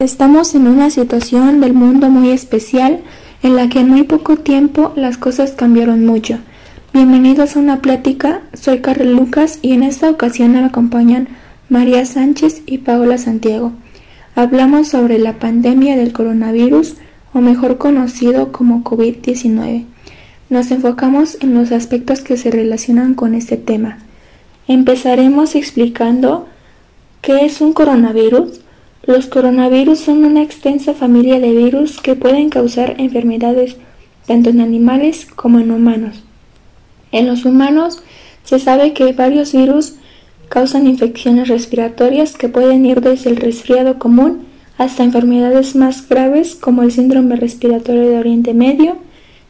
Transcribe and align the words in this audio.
Estamos 0.00 0.54
en 0.54 0.66
una 0.66 0.88
situación 0.88 1.60
del 1.60 1.74
mundo 1.74 2.08
muy 2.08 2.30
especial 2.30 3.02
en 3.42 3.54
la 3.54 3.68
que 3.68 3.80
en 3.80 3.90
muy 3.90 4.04
poco 4.04 4.38
tiempo 4.38 4.94
las 4.96 5.18
cosas 5.18 5.50
cambiaron 5.50 6.06
mucho. 6.06 6.38
Bienvenidos 6.94 7.54
a 7.54 7.58
una 7.58 7.82
plática, 7.82 8.40
soy 8.54 8.78
Carlos 8.78 9.08
Lucas 9.08 9.58
y 9.60 9.72
en 9.72 9.82
esta 9.82 10.08
ocasión 10.08 10.52
me 10.52 10.64
acompañan 10.64 11.28
María 11.68 12.06
Sánchez 12.06 12.62
y 12.64 12.78
Paola 12.78 13.18
Santiago. 13.18 13.72
Hablamos 14.34 14.88
sobre 14.88 15.18
la 15.18 15.34
pandemia 15.34 15.98
del 15.98 16.14
coronavirus 16.14 16.94
o 17.34 17.42
mejor 17.42 17.76
conocido 17.76 18.52
como 18.52 18.82
COVID-19. 18.82 19.84
Nos 20.48 20.70
enfocamos 20.70 21.36
en 21.42 21.52
los 21.52 21.72
aspectos 21.72 22.22
que 22.22 22.38
se 22.38 22.50
relacionan 22.50 23.12
con 23.12 23.34
este 23.34 23.58
tema. 23.58 23.98
Empezaremos 24.66 25.54
explicando 25.54 26.48
qué 27.20 27.44
es 27.44 27.60
un 27.60 27.74
coronavirus, 27.74 28.62
los 29.02 29.26
coronavirus 29.26 29.98
son 29.98 30.24
una 30.24 30.42
extensa 30.42 30.94
familia 30.94 31.40
de 31.40 31.52
virus 31.52 32.00
que 32.00 32.14
pueden 32.14 32.50
causar 32.50 32.96
enfermedades 32.98 33.76
tanto 34.26 34.50
en 34.50 34.60
animales 34.60 35.26
como 35.34 35.58
en 35.58 35.70
humanos. 35.70 36.22
En 37.10 37.26
los 37.26 37.44
humanos 37.44 38.02
se 38.44 38.58
sabe 38.58 38.92
que 38.92 39.12
varios 39.12 39.52
virus 39.52 39.94
causan 40.48 40.86
infecciones 40.86 41.48
respiratorias 41.48 42.36
que 42.36 42.48
pueden 42.48 42.84
ir 42.84 43.00
desde 43.00 43.30
el 43.30 43.36
resfriado 43.36 43.98
común 43.98 44.46
hasta 44.78 45.04
enfermedades 45.04 45.76
más 45.76 46.08
graves 46.08 46.54
como 46.54 46.82
el 46.82 46.92
síndrome 46.92 47.36
respiratorio 47.36 48.08
de 48.08 48.18
Oriente 48.18 48.54
Medio 48.54 48.98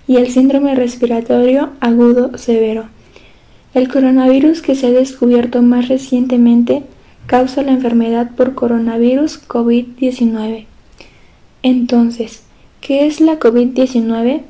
y 0.06 0.16
el 0.16 0.30
síndrome 0.30 0.74
respiratorio 0.74 1.70
agudo 1.80 2.36
severo. 2.36 2.86
El 3.74 3.88
coronavirus 3.88 4.62
que 4.62 4.74
se 4.74 4.88
ha 4.88 4.90
descubierto 4.90 5.62
más 5.62 5.88
recientemente 5.88 6.82
causa 7.30 7.62
la 7.62 7.70
enfermedad 7.70 8.32
por 8.32 8.56
coronavirus 8.56 9.46
COVID-19. 9.46 10.66
Entonces, 11.62 12.42
¿qué 12.80 13.06
es 13.06 13.20
la 13.20 13.38
COVID-19? 13.38 14.40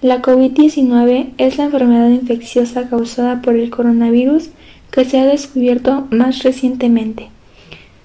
La 0.00 0.22
COVID-19 0.22 1.30
es 1.38 1.58
la 1.58 1.64
enfermedad 1.64 2.08
infecciosa 2.08 2.88
causada 2.88 3.42
por 3.42 3.56
el 3.56 3.70
coronavirus 3.70 4.50
que 4.92 5.04
se 5.04 5.18
ha 5.18 5.26
descubierto 5.26 6.06
más 6.10 6.44
recientemente. 6.44 7.30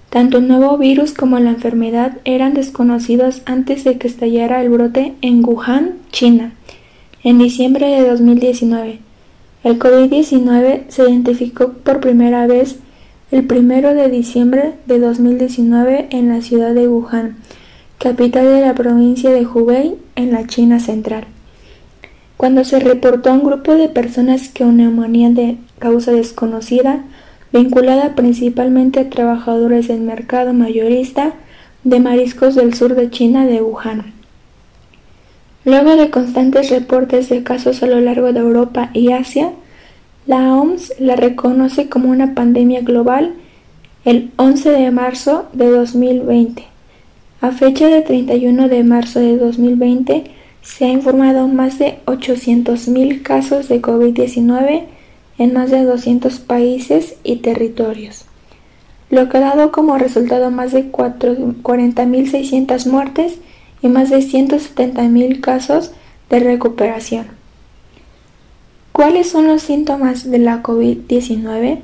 Tanto 0.09 0.39
el 0.39 0.48
nuevo 0.48 0.76
virus 0.80 1.14
como 1.14 1.38
la 1.38 1.52
enfermedad 1.52 2.17
eran 2.26 2.56
desconocidos 2.56 3.44
antes 3.45 3.84
de 3.84 4.00
que 4.00 4.08
estallara 4.08 4.60
el 4.60 4.70
brote 4.70 5.14
en 5.22 5.45
Wuhan, 5.45 5.98
China, 6.12 6.56
en 7.23 7.38
diciembre 7.38 7.86
de 7.89 8.10
2019. 8.10 8.98
El 9.64 9.78
COVID-19 9.78 10.86
se 10.88 11.04
identificó 11.04 11.73
por 11.73 12.00
primera 12.00 12.48
vez 12.48 12.80
el 13.31 13.45
primero 13.45 13.94
de 13.95 14.09
diciembre 14.09 14.73
de 14.86 15.00
2019 15.00 16.08
en 16.12 16.30
la 16.30 16.42
ciudad 16.42 16.73
de 16.73 16.88
Wuhan, 16.88 17.38
capital 17.98 18.45
de 18.45 18.62
la 18.62 18.76
provincia 18.76 19.32
de 19.32 19.48
Hubei 19.48 19.95
en 20.16 20.32
la 20.32 20.45
China 20.45 20.80
central. 20.80 21.26
Cuando 22.38 22.64
se 22.64 22.80
reportó 22.80 23.30
a 23.30 23.34
un 23.34 23.44
grupo 23.44 23.73
de 23.73 23.90
personas 23.90 24.50
que 24.50 24.64
neumonía 24.66 25.30
de 25.32 25.58
causa 25.80 26.12
desconocida, 26.12 27.04
vinculada 27.52 28.14
principalmente 28.16 29.00
a 29.00 29.09
trabajadores 29.09 29.88
del 29.88 30.02
mercado 30.02 30.54
mayorista 30.54 31.34
de 31.84 32.00
mariscos 32.00 32.56
del 32.56 32.73
sur 32.73 32.95
de 32.95 33.10
China 33.10 33.45
de 33.45 33.62
Wuhan. 33.62 34.14
Luego 35.64 35.95
de 35.95 36.12
constantes 36.12 36.70
reportes 36.70 37.30
de 37.30 37.42
casos 37.42 37.82
a 37.82 37.88
lo 37.88 38.00
largo 38.02 38.34
de 38.34 38.39
Europa 38.39 38.92
y 38.94 39.14
Asia, 39.14 39.52
la 40.28 40.56
OMS 40.56 40.94
la 41.00 41.16
reconoce 41.16 41.88
como 41.88 42.09
una 42.09 42.34
pandemia 42.34 42.81
global 42.81 43.36
el 44.06 44.32
11 44.38 44.72
de 44.72 44.92
marzo 44.92 45.45
de 45.54 45.70
2020. 45.70 46.64
A 47.42 47.52
fecha 47.52 47.88
de 47.88 48.02
31 48.02 48.67
de 48.67 48.84
marzo 48.84 49.20
de 49.20 49.38
2020 49.38 50.23
se 50.64 50.86
ha 50.86 50.90
informado 50.90 51.48
más 51.48 51.78
de 51.78 52.00
800.000 52.06 53.22
casos 53.22 53.67
de 53.70 53.82
COVID-19 53.82 54.86
en 55.38 55.54
más 55.54 55.70
de 55.70 55.83
200 55.83 56.39
países 56.39 57.17
y 57.23 57.36
territorios, 57.38 58.26
lo 59.11 59.30
que 59.30 59.38
ha 59.38 59.42
dado 59.42 59.72
como 59.72 59.99
resultado 59.99 60.49
más 60.49 60.72
de 60.72 60.92
40.600 60.92 62.88
muertes 62.88 63.38
y 63.83 63.89
más 63.89 64.10
de 64.10 64.17
170.000 64.17 65.39
casos 65.42 65.92
de 66.32 66.39
recuperación. 66.39 67.35
¿Cuáles 68.95 69.30
son 69.30 69.48
los 69.48 69.61
síntomas 69.61 70.32
de 70.32 70.38
la 70.38 70.64
COVID-19? 70.64 71.80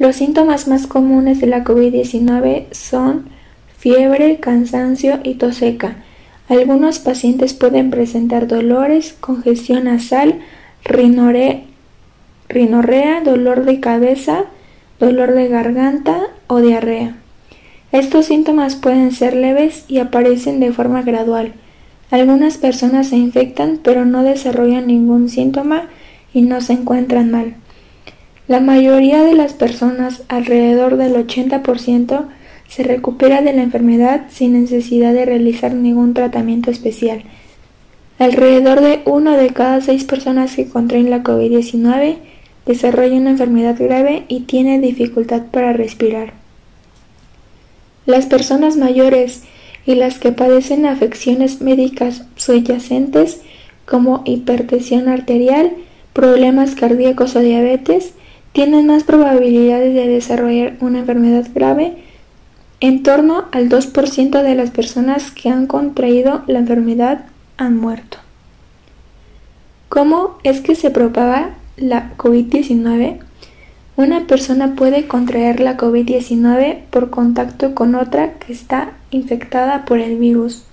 Los 0.00 0.16
síntomas 0.16 0.66
más 0.66 0.88
comunes 0.88 1.40
de 1.40 1.46
la 1.46 1.62
COVID-19 1.62 2.64
son 2.72 3.26
fiebre, 3.78 4.40
cansancio 4.40 5.20
y 5.22 5.34
tos 5.34 5.58
seca. 5.58 5.98
Algunos 6.48 6.98
pacientes 6.98 7.54
pueden 7.54 7.90
presentar 7.90 8.48
dolores, 8.48 9.14
congestión 9.20 9.84
nasal, 9.84 10.40
rinorrea, 10.82 11.60
dolor 13.24 13.64
de 13.64 13.78
cabeza, 13.78 14.46
dolor 14.98 15.34
de 15.34 15.46
garganta 15.46 16.22
o 16.48 16.58
diarrea. 16.58 17.14
Estos 17.92 18.26
síntomas 18.26 18.74
pueden 18.74 19.12
ser 19.12 19.36
leves 19.36 19.84
y 19.86 19.98
aparecen 19.98 20.58
de 20.58 20.72
forma 20.72 21.02
gradual. 21.02 21.52
Algunas 22.10 22.58
personas 22.58 23.10
se 23.10 23.16
infectan 23.16 23.78
pero 23.80 24.04
no 24.04 24.24
desarrollan 24.24 24.88
ningún 24.88 25.28
síntoma 25.28 25.88
y 26.34 26.42
no 26.42 26.60
se 26.60 26.74
encuentran 26.74 27.30
mal. 27.30 27.54
La 28.48 28.60
mayoría 28.60 29.22
de 29.22 29.34
las 29.34 29.52
personas, 29.52 30.22
alrededor 30.28 30.96
del 30.96 31.14
80%, 31.14 32.26
se 32.68 32.82
recupera 32.82 33.42
de 33.42 33.52
la 33.52 33.62
enfermedad 33.62 34.26
sin 34.30 34.60
necesidad 34.60 35.12
de 35.12 35.26
realizar 35.26 35.74
ningún 35.74 36.14
tratamiento 36.14 36.70
especial. 36.70 37.22
Alrededor 38.18 38.80
de 38.80 39.02
una 39.04 39.36
de 39.36 39.50
cada 39.50 39.80
seis 39.80 40.04
personas 40.04 40.56
que 40.56 40.68
contraen 40.68 41.10
la 41.10 41.22
COVID-19 41.22 42.16
desarrolla 42.66 43.16
una 43.16 43.30
enfermedad 43.30 43.76
grave 43.78 44.24
y 44.28 44.40
tiene 44.40 44.80
dificultad 44.80 45.42
para 45.50 45.72
respirar. 45.72 46.32
Las 48.06 48.26
personas 48.26 48.76
mayores 48.76 49.42
y 49.86 49.94
las 49.94 50.18
que 50.18 50.32
padecen 50.32 50.86
afecciones 50.86 51.60
médicas 51.60 52.24
subyacentes 52.36 53.40
como 53.86 54.22
hipertensión 54.24 55.08
arterial 55.08 55.72
problemas 56.12 56.74
cardíacos 56.74 57.36
o 57.36 57.40
diabetes 57.40 58.12
tienen 58.52 58.86
más 58.86 59.04
probabilidades 59.04 59.94
de 59.94 60.08
desarrollar 60.08 60.76
una 60.80 61.00
enfermedad 61.00 61.46
grave. 61.54 61.96
En 62.80 63.02
torno 63.02 63.44
al 63.52 63.68
2% 63.68 64.42
de 64.42 64.54
las 64.54 64.70
personas 64.70 65.30
que 65.30 65.48
han 65.48 65.66
contraído 65.66 66.42
la 66.46 66.58
enfermedad 66.58 67.26
han 67.56 67.76
muerto. 67.76 68.18
¿Cómo 69.88 70.38
es 70.42 70.60
que 70.60 70.74
se 70.74 70.90
propaga 70.90 71.50
la 71.76 72.16
COVID-19? 72.16 73.18
Una 73.94 74.26
persona 74.26 74.74
puede 74.74 75.06
contraer 75.06 75.60
la 75.60 75.76
COVID-19 75.76 76.78
por 76.90 77.10
contacto 77.10 77.74
con 77.74 77.94
otra 77.94 78.34
que 78.34 78.52
está 78.52 78.92
infectada 79.10 79.84
por 79.84 79.98
el 79.98 80.18
virus. 80.18 80.64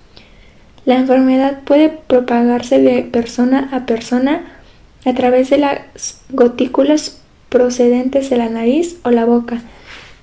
La 0.86 0.96
enfermedad 0.96 1.60
puede 1.64 1.90
propagarse 1.90 2.80
de 2.80 3.02
persona 3.02 3.68
a 3.72 3.84
persona 3.84 4.42
a 5.04 5.14
través 5.14 5.50
de 5.50 5.58
las 5.58 6.20
gotículas 6.30 7.20
procedentes 7.48 8.30
de 8.30 8.36
la 8.36 8.48
nariz 8.48 8.98
o 9.04 9.10
la 9.10 9.24
boca, 9.24 9.60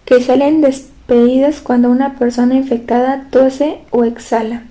que 0.05 0.21
salen 0.21 0.61
despedidas 0.61 1.59
cuando 1.61 1.89
una 1.89 2.15
persona 2.17 2.55
infectada 2.55 3.27
tose 3.29 3.79
o 3.91 4.03
exhala. 4.03 4.63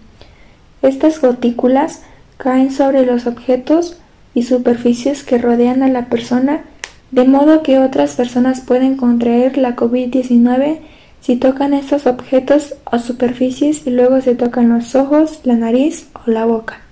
Estas 0.83 1.21
gotículas 1.21 2.03
caen 2.39 2.71
sobre 2.71 3.05
los 3.05 3.27
objetos 3.27 3.99
y 4.35 4.43
superficies 4.43 5.25
que 5.25 5.39
rodean 5.39 5.83
a 5.83 5.89
la 5.89 6.07
persona, 6.07 6.65
de 7.11 7.25
modo 7.25 7.63
que 7.63 7.79
otras 7.79 8.15
personas 8.15 8.61
pueden 8.61 8.97
contraer 8.97 9.57
la 9.59 9.77
COVID-19 9.77 10.81
si 11.21 11.37
tocan 11.37 11.75
estos 11.75 12.07
objetos 12.07 12.75
o 12.85 12.99
superficies 12.99 13.87
y 13.87 13.91
luego 13.91 14.21
se 14.21 14.35
tocan 14.35 14.69
los 14.69 14.95
ojos, 14.95 15.41
la 15.45 15.55
nariz 15.55 16.09
o 16.15 16.31
la 16.31 16.45
boca. 16.45 16.86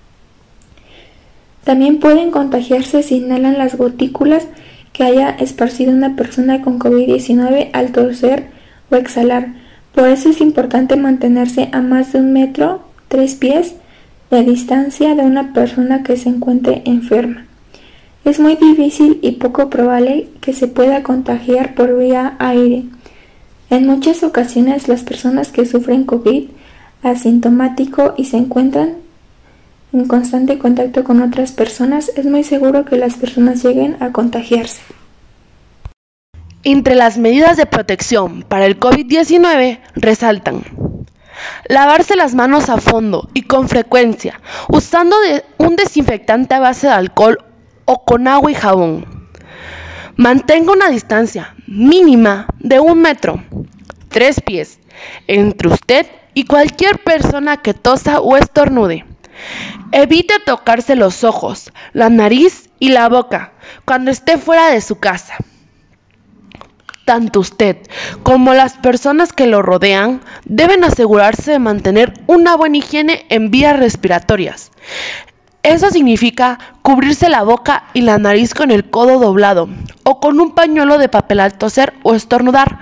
También 1.65 1.99
pueden 1.99 2.31
contagiarse 2.31 3.03
si 3.03 3.17
inhalan 3.17 3.59
las 3.59 3.77
gotículas 3.77 4.47
que 4.93 5.03
haya 5.03 5.31
esparcido 5.31 5.93
una 5.93 6.15
persona 6.15 6.63
con 6.63 6.79
COVID-19 6.79 7.71
al 7.73 7.91
toser 7.93 8.49
o 8.91 8.97
exhalar. 8.97 9.55
Por 9.95 10.09
eso 10.09 10.29
es 10.29 10.41
importante 10.41 10.97
mantenerse 10.97 11.69
a 11.73 11.81
más 11.81 12.13
de 12.13 12.21
un 12.21 12.33
metro, 12.33 12.83
tres 13.09 13.35
pies, 13.35 13.75
de 14.31 14.43
distancia 14.43 15.15
de 15.15 15.23
una 15.23 15.53
persona 15.53 16.03
que 16.03 16.17
se 16.17 16.29
encuentre 16.29 16.83
enferma. 16.85 17.47
Es 18.25 18.41
muy 18.41 18.57
difícil 18.57 19.19
y 19.23 19.33
poco 19.33 19.69
probable 19.69 20.29
que 20.41 20.53
se 20.53 20.67
pueda 20.67 21.03
contagiar 21.03 21.75
por 21.75 21.99
vía 21.99 22.37
aire. 22.39 22.85
En 23.71 23.87
muchas 23.87 24.23
ocasiones 24.23 24.89
las 24.89 25.03
personas 25.03 25.53
que 25.53 25.67
sufren 25.67 26.05
COVID 26.05 26.45
asintomático 27.03 28.15
y 28.17 28.25
se 28.25 28.39
encuentran 28.39 29.04
en 29.95 30.07
constante 30.07 30.59
contacto 30.59 31.05
con 31.05 31.23
otras 31.23 31.53
personas, 31.53 32.11
es 32.17 32.27
muy 32.27 32.45
seguro 32.45 32.85
que 32.85 32.97
las 32.97 33.15
personas 33.15 33.63
lleguen 33.63 33.97
a 34.01 34.13
contagiarse. 34.13 34.83
Entre 36.63 36.95
las 36.95 37.19
medidas 37.19 37.57
de 37.57 37.67
protección 37.67 38.43
para 38.43 38.67
el 38.67 38.81
COVID-19 38.81 39.81
resaltan 39.97 40.63
Lavarse 41.69 42.17
las 42.17 42.35
manos 42.35 42.69
a 42.69 42.79
fondo 42.79 43.29
y 43.35 43.43
con 43.43 43.69
frecuencia, 43.69 44.41
usando 44.69 45.17
un 45.59 45.77
desinfectante 45.77 46.55
a 46.55 46.61
base 46.61 46.87
de 46.87 46.93
alcohol 46.93 47.39
o 47.85 48.05
con 48.05 48.29
agua 48.29 48.51
y 48.51 48.55
jabón. 48.55 49.29
Mantenga 50.17 50.73
una 50.73 50.89
distancia 50.89 51.55
mínima 51.67 52.47
de 52.61 52.81
un 52.81 53.01
metro, 53.01 53.43
tres 54.09 54.41
pies, 54.41 54.79
entre 55.27 55.69
usted 55.69 56.07
y 56.35 56.45
cualquier 56.45 56.99
persona 56.99 57.57
que 57.59 57.75
tosa 57.75 58.21
o 58.21 58.37
estornude. 58.37 59.05
Evite 59.93 60.35
tocarse 60.45 60.97
los 60.97 61.25
ojos, 61.25 61.73
la 61.93 62.11
nariz 62.11 62.71
y 62.79 62.91
la 62.91 63.09
boca 63.09 63.53
cuando 63.85 64.11
esté 64.11 64.39
fuera 64.39 64.71
de 64.71 64.81
su 64.81 64.99
casa. 64.99 65.37
Tanto 67.05 67.41
usted 67.41 67.77
como 68.23 68.55
las 68.55 68.75
personas 68.79 69.33
que 69.33 69.47
lo 69.47 69.61
rodean 69.61 70.23
deben 70.47 70.85
asegurarse 70.85 71.53
de 71.53 71.59
mantener 71.59 72.15
una 72.27 72.57
buena 72.57 72.79
higiene 72.79 73.27
en 73.29 73.51
vías 73.51 73.79
respiratorias. 73.79 74.71
Eso 75.63 75.91
significa 75.91 76.59
cubrirse 76.83 77.31
la 77.31 77.43
boca 77.43 77.85
y 77.95 78.03
la 78.03 78.19
nariz 78.19 78.53
con 78.53 78.71
el 78.71 78.91
codo 78.91 79.19
doblado 79.19 79.69
o 80.03 80.21
con 80.21 80.39
un 80.41 80.55
pañuelo 80.55 80.99
de 80.99 81.09
papel 81.09 81.41
al 81.41 81.57
toser 81.57 81.95
o 82.03 82.15
estornudar. 82.15 82.81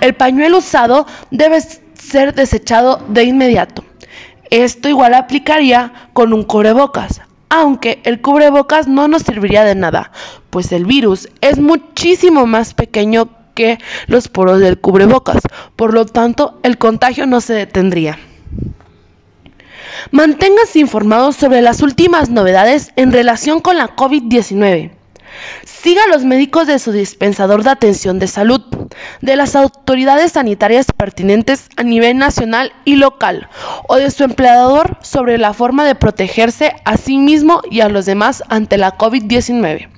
El 0.00 0.14
pañuelo 0.14 0.58
usado 0.58 1.06
debe 1.30 1.60
ser 1.60 2.34
desechado 2.34 3.04
de 3.08 3.24
inmediato. 3.24 3.84
Esto 4.52 4.90
igual 4.90 5.14
aplicaría 5.14 5.94
con 6.12 6.34
un 6.34 6.42
cubrebocas, 6.42 7.22
aunque 7.48 8.02
el 8.04 8.20
cubrebocas 8.20 8.86
no 8.86 9.08
nos 9.08 9.22
serviría 9.22 9.64
de 9.64 9.74
nada, 9.74 10.12
pues 10.50 10.72
el 10.72 10.84
virus 10.84 11.30
es 11.40 11.58
muchísimo 11.58 12.44
más 12.44 12.74
pequeño 12.74 13.30
que 13.54 13.78
los 14.08 14.28
poros 14.28 14.60
del 14.60 14.78
cubrebocas, 14.78 15.40
por 15.74 15.94
lo 15.94 16.04
tanto 16.04 16.60
el 16.64 16.76
contagio 16.76 17.26
no 17.26 17.40
se 17.40 17.54
detendría. 17.54 18.18
Manténgase 20.10 20.80
informado 20.80 21.32
sobre 21.32 21.62
las 21.62 21.80
últimas 21.80 22.28
novedades 22.28 22.92
en 22.96 23.10
relación 23.10 23.60
con 23.60 23.78
la 23.78 23.96
COVID-19. 23.96 24.90
Siga 25.64 26.04
a 26.04 26.08
los 26.08 26.24
médicos 26.24 26.66
de 26.66 26.78
su 26.78 26.92
dispensador 26.92 27.64
de 27.64 27.70
atención 27.70 28.18
de 28.18 28.26
salud, 28.26 28.60
de 29.22 29.36
las 29.36 29.56
autoridades 29.56 30.32
sanitarias 30.32 30.86
pertinentes 30.94 31.68
a 31.76 31.84
nivel 31.84 32.18
nacional 32.18 32.72
y 32.84 32.96
local, 32.96 33.48
o 33.88 33.96
de 33.96 34.10
su 34.10 34.24
empleador 34.24 34.98
sobre 35.00 35.38
la 35.38 35.54
forma 35.54 35.86
de 35.86 35.94
protegerse 35.94 36.74
a 36.84 36.96
sí 36.96 37.16
mismo 37.16 37.62
y 37.70 37.80
a 37.80 37.88
los 37.88 38.04
demás 38.04 38.42
ante 38.48 38.76
la 38.76 38.98
COVID-19. 38.98 39.88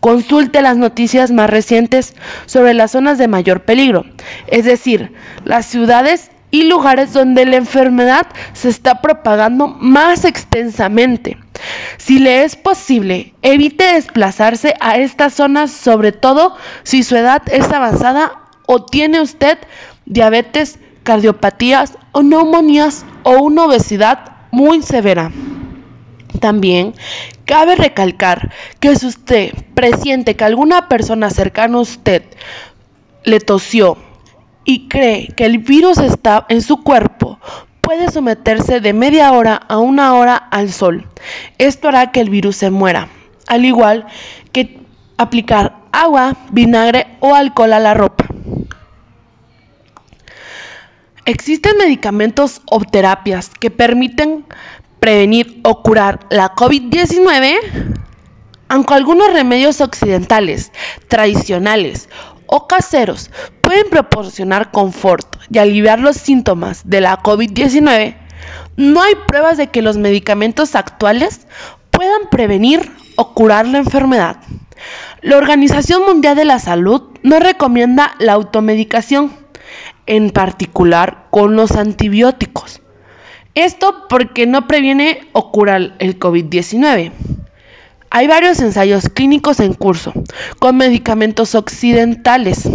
Consulte 0.00 0.62
las 0.62 0.76
noticias 0.76 1.30
más 1.30 1.50
recientes 1.50 2.14
sobre 2.46 2.72
las 2.72 2.92
zonas 2.92 3.18
de 3.18 3.28
mayor 3.28 3.64
peligro, 3.64 4.04
es 4.46 4.64
decir, 4.64 5.12
las 5.44 5.66
ciudades 5.66 6.30
y 6.50 6.64
lugares 6.64 7.12
donde 7.12 7.44
la 7.44 7.56
enfermedad 7.56 8.26
se 8.52 8.68
está 8.68 9.00
propagando 9.00 9.68
más 9.68 10.24
extensamente. 10.24 11.36
Si 11.96 12.18
le 12.18 12.44
es 12.44 12.56
posible, 12.56 13.34
evite 13.42 13.84
desplazarse 13.94 14.74
a 14.80 14.96
estas 14.96 15.34
zonas, 15.34 15.70
sobre 15.70 16.12
todo 16.12 16.56
si 16.82 17.02
su 17.02 17.16
edad 17.16 17.42
es 17.50 17.70
avanzada 17.70 18.42
o 18.66 18.84
tiene 18.84 19.20
usted 19.20 19.58
diabetes, 20.06 20.78
cardiopatías 21.02 21.94
o 22.12 22.22
neumonías 22.22 23.04
o 23.22 23.42
una 23.42 23.64
obesidad 23.64 24.32
muy 24.50 24.82
severa. 24.82 25.32
También 26.40 26.94
cabe 27.44 27.76
recalcar 27.76 28.52
que 28.80 28.94
si 28.94 29.06
usted 29.06 29.52
presiente 29.74 30.36
que 30.36 30.44
alguna 30.44 30.88
persona 30.88 31.30
cercana 31.30 31.78
a 31.78 31.80
usted 31.80 32.22
le 33.24 33.40
tosió, 33.40 33.98
y 34.68 34.86
cree 34.86 35.28
que 35.28 35.46
el 35.46 35.60
virus 35.60 35.96
está 35.96 36.44
en 36.50 36.60
su 36.60 36.82
cuerpo, 36.82 37.40
puede 37.80 38.10
someterse 38.10 38.80
de 38.80 38.92
media 38.92 39.32
hora 39.32 39.54
a 39.54 39.78
una 39.78 40.12
hora 40.12 40.36
al 40.36 40.70
sol. 40.70 41.08
Esto 41.56 41.88
hará 41.88 42.12
que 42.12 42.20
el 42.20 42.28
virus 42.28 42.56
se 42.56 42.70
muera, 42.70 43.08
al 43.46 43.64
igual 43.64 44.06
que 44.52 44.78
aplicar 45.16 45.78
agua, 45.90 46.36
vinagre 46.50 47.06
o 47.20 47.34
alcohol 47.34 47.72
a 47.72 47.80
la 47.80 47.94
ropa. 47.94 48.26
Existen 51.24 51.78
medicamentos 51.78 52.60
o 52.66 52.80
terapias 52.80 53.50
que 53.58 53.70
permiten 53.70 54.44
prevenir 55.00 55.62
o 55.64 55.82
curar 55.82 56.26
la 56.28 56.54
COVID-19, 56.54 57.56
aunque 58.68 58.92
algunos 58.92 59.32
remedios 59.32 59.80
occidentales, 59.80 60.72
tradicionales 61.08 62.10
o 62.48 62.66
caseros 62.66 63.30
pueden 63.60 63.88
proporcionar 63.90 64.72
confort 64.72 65.36
y 65.50 65.58
aliviar 65.58 66.00
los 66.00 66.16
síntomas 66.16 66.82
de 66.88 67.00
la 67.00 67.22
COVID-19, 67.22 68.16
no 68.76 69.02
hay 69.02 69.14
pruebas 69.26 69.56
de 69.56 69.68
que 69.68 69.82
los 69.82 69.96
medicamentos 69.98 70.74
actuales 70.74 71.46
puedan 71.90 72.28
prevenir 72.30 72.90
o 73.16 73.34
curar 73.34 73.66
la 73.66 73.78
enfermedad. 73.78 74.38
La 75.20 75.36
Organización 75.36 76.04
Mundial 76.06 76.36
de 76.36 76.44
la 76.44 76.58
Salud 76.58 77.02
no 77.22 77.38
recomienda 77.38 78.14
la 78.18 78.32
automedicación, 78.32 79.32
en 80.06 80.30
particular 80.30 81.26
con 81.30 81.56
los 81.56 81.72
antibióticos. 81.72 82.80
Esto 83.54 84.06
porque 84.08 84.46
no 84.46 84.68
previene 84.68 85.28
o 85.32 85.50
cura 85.50 85.76
el 85.76 86.18
COVID-19. 86.18 87.12
Hay 88.10 88.26
varios 88.26 88.60
ensayos 88.60 89.08
clínicos 89.08 89.60
en 89.60 89.74
curso 89.74 90.12
con 90.58 90.76
medicamentos 90.76 91.54
occidentales 91.54 92.68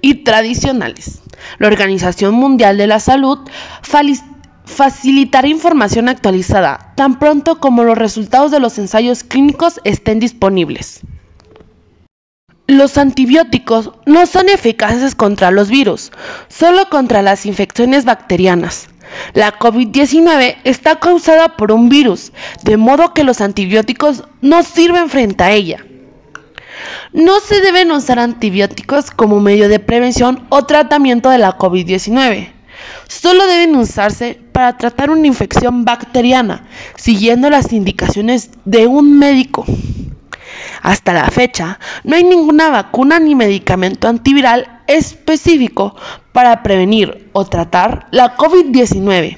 y 0.00 0.24
tradicionales. 0.24 1.20
La 1.58 1.68
Organización 1.68 2.34
Mundial 2.34 2.78
de 2.78 2.86
la 2.86 3.00
Salud 3.00 3.38
facilitará 4.64 5.48
información 5.48 6.08
actualizada 6.08 6.92
tan 6.96 7.18
pronto 7.18 7.60
como 7.60 7.84
los 7.84 7.98
resultados 7.98 8.50
de 8.50 8.60
los 8.60 8.78
ensayos 8.78 9.22
clínicos 9.22 9.80
estén 9.84 10.18
disponibles. 10.18 11.00
Los 12.68 12.98
antibióticos 12.98 13.92
no 14.06 14.26
son 14.26 14.48
eficaces 14.48 15.14
contra 15.14 15.52
los 15.52 15.70
virus, 15.70 16.10
solo 16.48 16.88
contra 16.90 17.22
las 17.22 17.46
infecciones 17.46 18.04
bacterianas. 18.04 18.88
La 19.34 19.58
COVID-19 19.58 20.56
está 20.64 20.96
causada 20.96 21.56
por 21.56 21.72
un 21.72 21.88
virus, 21.88 22.32
de 22.62 22.76
modo 22.76 23.14
que 23.14 23.24
los 23.24 23.40
antibióticos 23.40 24.24
no 24.40 24.62
sirven 24.62 25.08
frente 25.08 25.44
a 25.44 25.52
ella. 25.52 25.84
No 27.12 27.40
se 27.40 27.60
deben 27.60 27.90
usar 27.90 28.18
antibióticos 28.18 29.10
como 29.10 29.40
medio 29.40 29.68
de 29.68 29.78
prevención 29.78 30.46
o 30.48 30.64
tratamiento 30.64 31.30
de 31.30 31.38
la 31.38 31.56
COVID-19. 31.56 32.52
Solo 33.08 33.46
deben 33.46 33.74
usarse 33.76 34.38
para 34.52 34.76
tratar 34.76 35.10
una 35.10 35.26
infección 35.26 35.84
bacteriana, 35.84 36.66
siguiendo 36.96 37.50
las 37.50 37.72
indicaciones 37.72 38.50
de 38.64 38.86
un 38.86 39.18
médico. 39.18 39.64
Hasta 40.82 41.12
la 41.12 41.30
fecha, 41.30 41.78
no 42.04 42.16
hay 42.16 42.24
ninguna 42.24 42.70
vacuna 42.70 43.18
ni 43.18 43.34
medicamento 43.34 44.08
antiviral 44.08 44.75
específico 44.86 45.94
para 46.32 46.62
prevenir 46.62 47.28
o 47.32 47.44
tratar 47.44 48.06
la 48.10 48.36
COVID-19. 48.36 49.36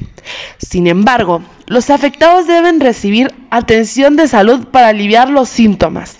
Sin 0.59 0.87
embargo, 0.87 1.43
los 1.67 1.91
afectados 1.91 2.47
deben 2.47 2.81
recibir 2.81 3.35
atención 3.51 4.17
de 4.17 4.29
salud 4.29 4.69
para 4.69 4.89
aliviar 4.89 5.31
los 5.31 5.49
síntomas. 5.49 6.19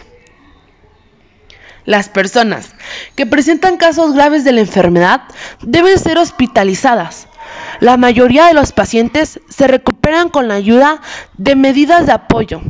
Las 1.85 2.11
personas 2.11 2.75
que 3.15 3.25
presentan 3.25 3.79
casos 3.79 4.15
graves 4.15 4.45
de 4.45 4.53
la 4.53 4.61
enfermedad 4.61 5.23
deben 5.63 5.99
ser 5.99 6.19
hospitalizadas. 6.19 7.29
La 7.81 7.97
mayoría 7.97 8.47
de 8.47 8.55
los 8.55 8.73
pacientes 8.73 9.41
se 9.49 9.67
recuperan 9.67 10.29
con 10.29 10.49
la 10.49 10.55
ayuda 10.55 11.01
de 11.39 11.57
medidas 11.57 12.07
de 12.07 12.13
apoyo, 12.13 12.61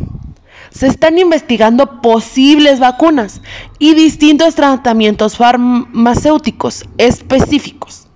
se 0.71 0.87
están 0.87 1.19
investigando 1.19 2.01
posibles 2.01 2.81
vacunas 2.81 3.41
y 3.79 3.95
distintos 3.95 4.55
tratamientos 4.55 5.37
farmacéuticos 5.37 6.85
específicos. 6.99 8.09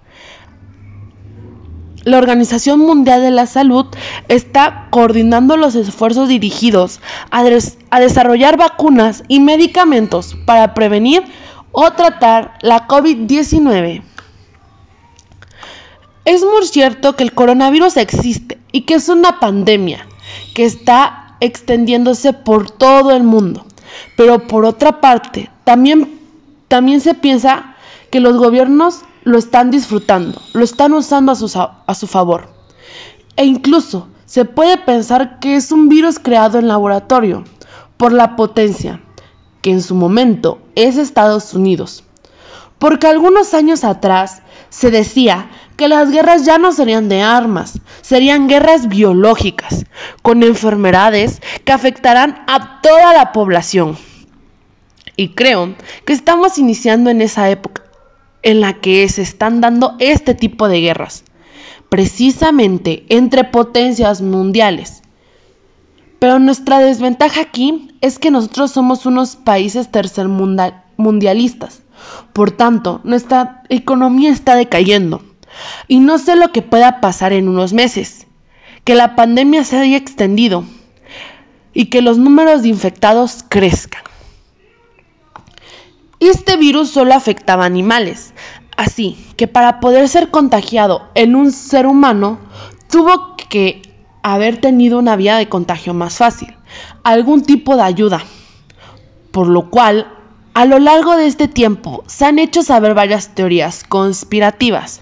La 2.04 2.18
Organización 2.18 2.80
Mundial 2.80 3.22
de 3.22 3.30
la 3.30 3.46
Salud 3.46 3.86
está 4.26 4.88
coordinando 4.90 5.56
los 5.56 5.76
esfuerzos 5.76 6.28
dirigidos 6.28 7.00
a, 7.30 7.44
desarrollar 8.00 8.56
vacunas 8.56 9.22
y 9.28 9.38
medicamentos 9.38 10.36
para 10.44 10.74
prevenir 10.74 11.22
o 11.70 11.92
tratar 11.92 12.58
la 12.60 12.88
COVID-19. 12.88 14.02
Es 16.24 16.44
muy 16.44 16.66
cierto 16.66 17.14
que 17.14 17.22
el 17.22 17.34
coronavirus 17.34 17.96
existe 17.96 18.58
y 18.72 18.82
que 18.82 18.94
es 18.94 19.08
una 19.08 19.38
pandemia 19.38 20.06
que 20.54 20.64
está 20.64 21.21
extendiéndose 21.42 22.32
por 22.32 22.70
todo 22.70 23.10
el 23.10 23.24
mundo. 23.24 23.66
Pero 24.16 24.46
por 24.46 24.64
otra 24.64 25.00
parte, 25.00 25.50
también, 25.64 26.20
también 26.68 27.00
se 27.00 27.14
piensa 27.14 27.74
que 28.10 28.20
los 28.20 28.36
gobiernos 28.36 29.00
lo 29.24 29.38
están 29.38 29.70
disfrutando, 29.70 30.40
lo 30.52 30.64
están 30.64 30.92
usando 30.92 31.32
a 31.32 31.34
su, 31.34 31.50
a 31.86 31.94
su 31.94 32.06
favor. 32.06 32.48
E 33.36 33.44
incluso 33.44 34.08
se 34.24 34.44
puede 34.44 34.78
pensar 34.78 35.40
que 35.40 35.56
es 35.56 35.72
un 35.72 35.88
virus 35.88 36.18
creado 36.18 36.58
en 36.58 36.68
laboratorio 36.68 37.44
por 37.96 38.12
la 38.12 38.36
potencia, 38.36 39.00
que 39.62 39.70
en 39.72 39.82
su 39.82 39.94
momento 39.94 40.58
es 40.74 40.96
Estados 40.96 41.54
Unidos. 41.54 42.04
Porque 42.82 43.06
algunos 43.06 43.54
años 43.54 43.84
atrás 43.84 44.42
se 44.68 44.90
decía 44.90 45.48
que 45.76 45.86
las 45.86 46.10
guerras 46.10 46.44
ya 46.44 46.58
no 46.58 46.72
serían 46.72 47.08
de 47.08 47.22
armas, 47.22 47.78
serían 48.00 48.48
guerras 48.48 48.88
biológicas, 48.88 49.86
con 50.20 50.42
enfermedades 50.42 51.40
que 51.64 51.70
afectarán 51.70 52.42
a 52.48 52.80
toda 52.80 53.12
la 53.12 53.30
población. 53.30 53.96
Y 55.14 55.28
creo 55.28 55.76
que 56.04 56.12
estamos 56.12 56.58
iniciando 56.58 57.08
en 57.08 57.22
esa 57.22 57.48
época 57.50 57.84
en 58.42 58.60
la 58.60 58.80
que 58.80 59.08
se 59.08 59.22
están 59.22 59.60
dando 59.60 59.94
este 60.00 60.34
tipo 60.34 60.66
de 60.66 60.80
guerras, 60.80 61.22
precisamente 61.88 63.06
entre 63.10 63.44
potencias 63.44 64.22
mundiales. 64.22 65.02
Pero 66.18 66.40
nuestra 66.40 66.80
desventaja 66.80 67.42
aquí 67.42 67.96
es 68.00 68.18
que 68.18 68.32
nosotros 68.32 68.72
somos 68.72 69.06
unos 69.06 69.36
países 69.36 69.88
tercermundialistas. 69.92 71.81
Por 72.32 72.50
tanto, 72.50 73.00
nuestra 73.04 73.62
economía 73.68 74.30
está 74.30 74.54
decayendo. 74.54 75.22
Y 75.88 76.00
no 76.00 76.18
sé 76.18 76.36
lo 76.36 76.52
que 76.52 76.62
pueda 76.62 77.00
pasar 77.00 77.32
en 77.32 77.48
unos 77.48 77.72
meses. 77.72 78.26
Que 78.84 78.94
la 78.94 79.14
pandemia 79.14 79.64
se 79.64 79.78
haya 79.78 79.96
extendido 79.96 80.64
y 81.74 81.86
que 81.86 82.02
los 82.02 82.18
números 82.18 82.62
de 82.62 82.68
infectados 82.68 83.44
crezcan. 83.48 84.02
Este 86.20 86.56
virus 86.56 86.90
solo 86.90 87.14
afectaba 87.14 87.64
a 87.64 87.66
animales, 87.66 88.32
así 88.76 89.18
que 89.36 89.48
para 89.48 89.80
poder 89.80 90.08
ser 90.08 90.30
contagiado 90.30 91.08
en 91.14 91.34
un 91.34 91.50
ser 91.50 91.86
humano 91.86 92.38
tuvo 92.88 93.34
que 93.48 93.82
haber 94.22 94.60
tenido 94.60 94.98
una 94.98 95.16
vía 95.16 95.36
de 95.36 95.48
contagio 95.48 95.94
más 95.94 96.18
fácil, 96.18 96.54
algún 97.02 97.42
tipo 97.42 97.76
de 97.76 97.82
ayuda, 97.82 98.22
por 99.32 99.48
lo 99.48 99.68
cual 99.68 100.06
a 100.54 100.66
lo 100.66 100.78
largo 100.78 101.16
de 101.16 101.26
este 101.26 101.48
tiempo 101.48 102.04
se 102.06 102.26
han 102.26 102.38
hecho 102.38 102.62
saber 102.62 102.94
varias 102.94 103.34
teorías 103.34 103.84
conspirativas. 103.84 105.00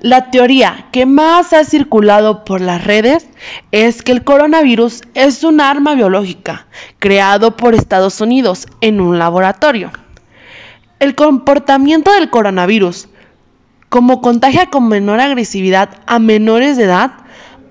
La 0.00 0.30
teoría 0.30 0.86
que 0.90 1.06
más 1.06 1.52
ha 1.52 1.64
circulado 1.64 2.44
por 2.44 2.60
las 2.60 2.84
redes 2.84 3.28
es 3.70 4.02
que 4.02 4.10
el 4.12 4.24
coronavirus 4.24 5.02
es 5.14 5.44
un 5.44 5.60
arma 5.60 5.94
biológica 5.94 6.66
creado 6.98 7.56
por 7.56 7.74
Estados 7.74 8.20
Unidos 8.20 8.66
en 8.80 9.00
un 9.00 9.18
laboratorio. 9.18 9.92
El 10.98 11.14
comportamiento 11.14 12.12
del 12.12 12.30
coronavirus, 12.30 13.08
como 13.88 14.20
contagia 14.20 14.66
con 14.66 14.88
menor 14.88 15.20
agresividad 15.20 16.00
a 16.06 16.18
menores 16.18 16.76
de 16.76 16.84
edad, 16.84 17.12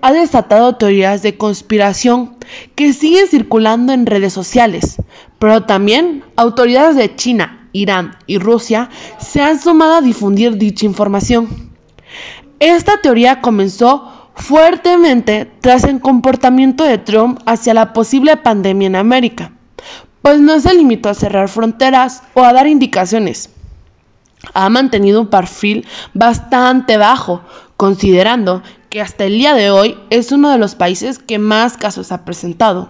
ha 0.02 0.12
desatado 0.12 0.76
teorías 0.76 1.22
de 1.22 1.38
conspiración 1.38 2.36
que 2.76 2.94
siguen 2.94 3.28
circulando 3.28 3.94
en 3.94 4.06
redes 4.06 4.34
sociales, 4.34 4.98
pero 5.40 5.64
también 5.64 6.24
autoridades 6.36 6.96
de 6.96 7.16
China, 7.16 7.70
Irán 7.74 8.18
y 8.28 8.38
Rusia 8.38 8.90
se 9.20 9.42
han 9.42 9.60
sumado 9.60 9.96
a 9.96 10.02
difundir 10.02 10.58
dicha 10.58 10.86
información. 10.86 11.72
Esta 12.60 13.02
teoría 13.02 13.42
comenzó 13.42 14.30
fuertemente 14.36 15.50
tras 15.62 15.84
el 15.84 16.00
comportamiento 16.00 16.84
de 16.84 16.98
Trump 16.98 17.40
hacia 17.46 17.74
la 17.74 17.94
posible 17.94 18.38
pandemia 18.38 18.88
en 18.88 18.96
América 18.96 19.52
pues 20.22 20.40
no 20.40 20.60
se 20.60 20.74
limitó 20.74 21.10
a 21.10 21.14
cerrar 21.14 21.50
fronteras 21.50 22.24
o 22.34 22.44
a 22.44 22.54
dar 22.54 22.68
indicaciones. 22.68 23.50
Ha 24.54 24.70
mantenido 24.70 25.22
un 25.22 25.28
perfil 25.28 25.86
bastante 26.14 26.98
bajo, 26.98 27.42
considerando 27.78 28.64
que 28.92 29.02
hasta 29.02 29.24
el 29.24 29.38
día 29.38 29.56
de 29.56 29.72
hoy 29.72 29.98
es 30.10 30.34
uno 30.34 30.52
de 30.52 30.58
los 30.58 30.76
países 30.76 31.18
que 31.18 31.40
más 31.40 31.78
casos 31.78 32.12
ha 32.12 32.26
presentado. 32.26 32.90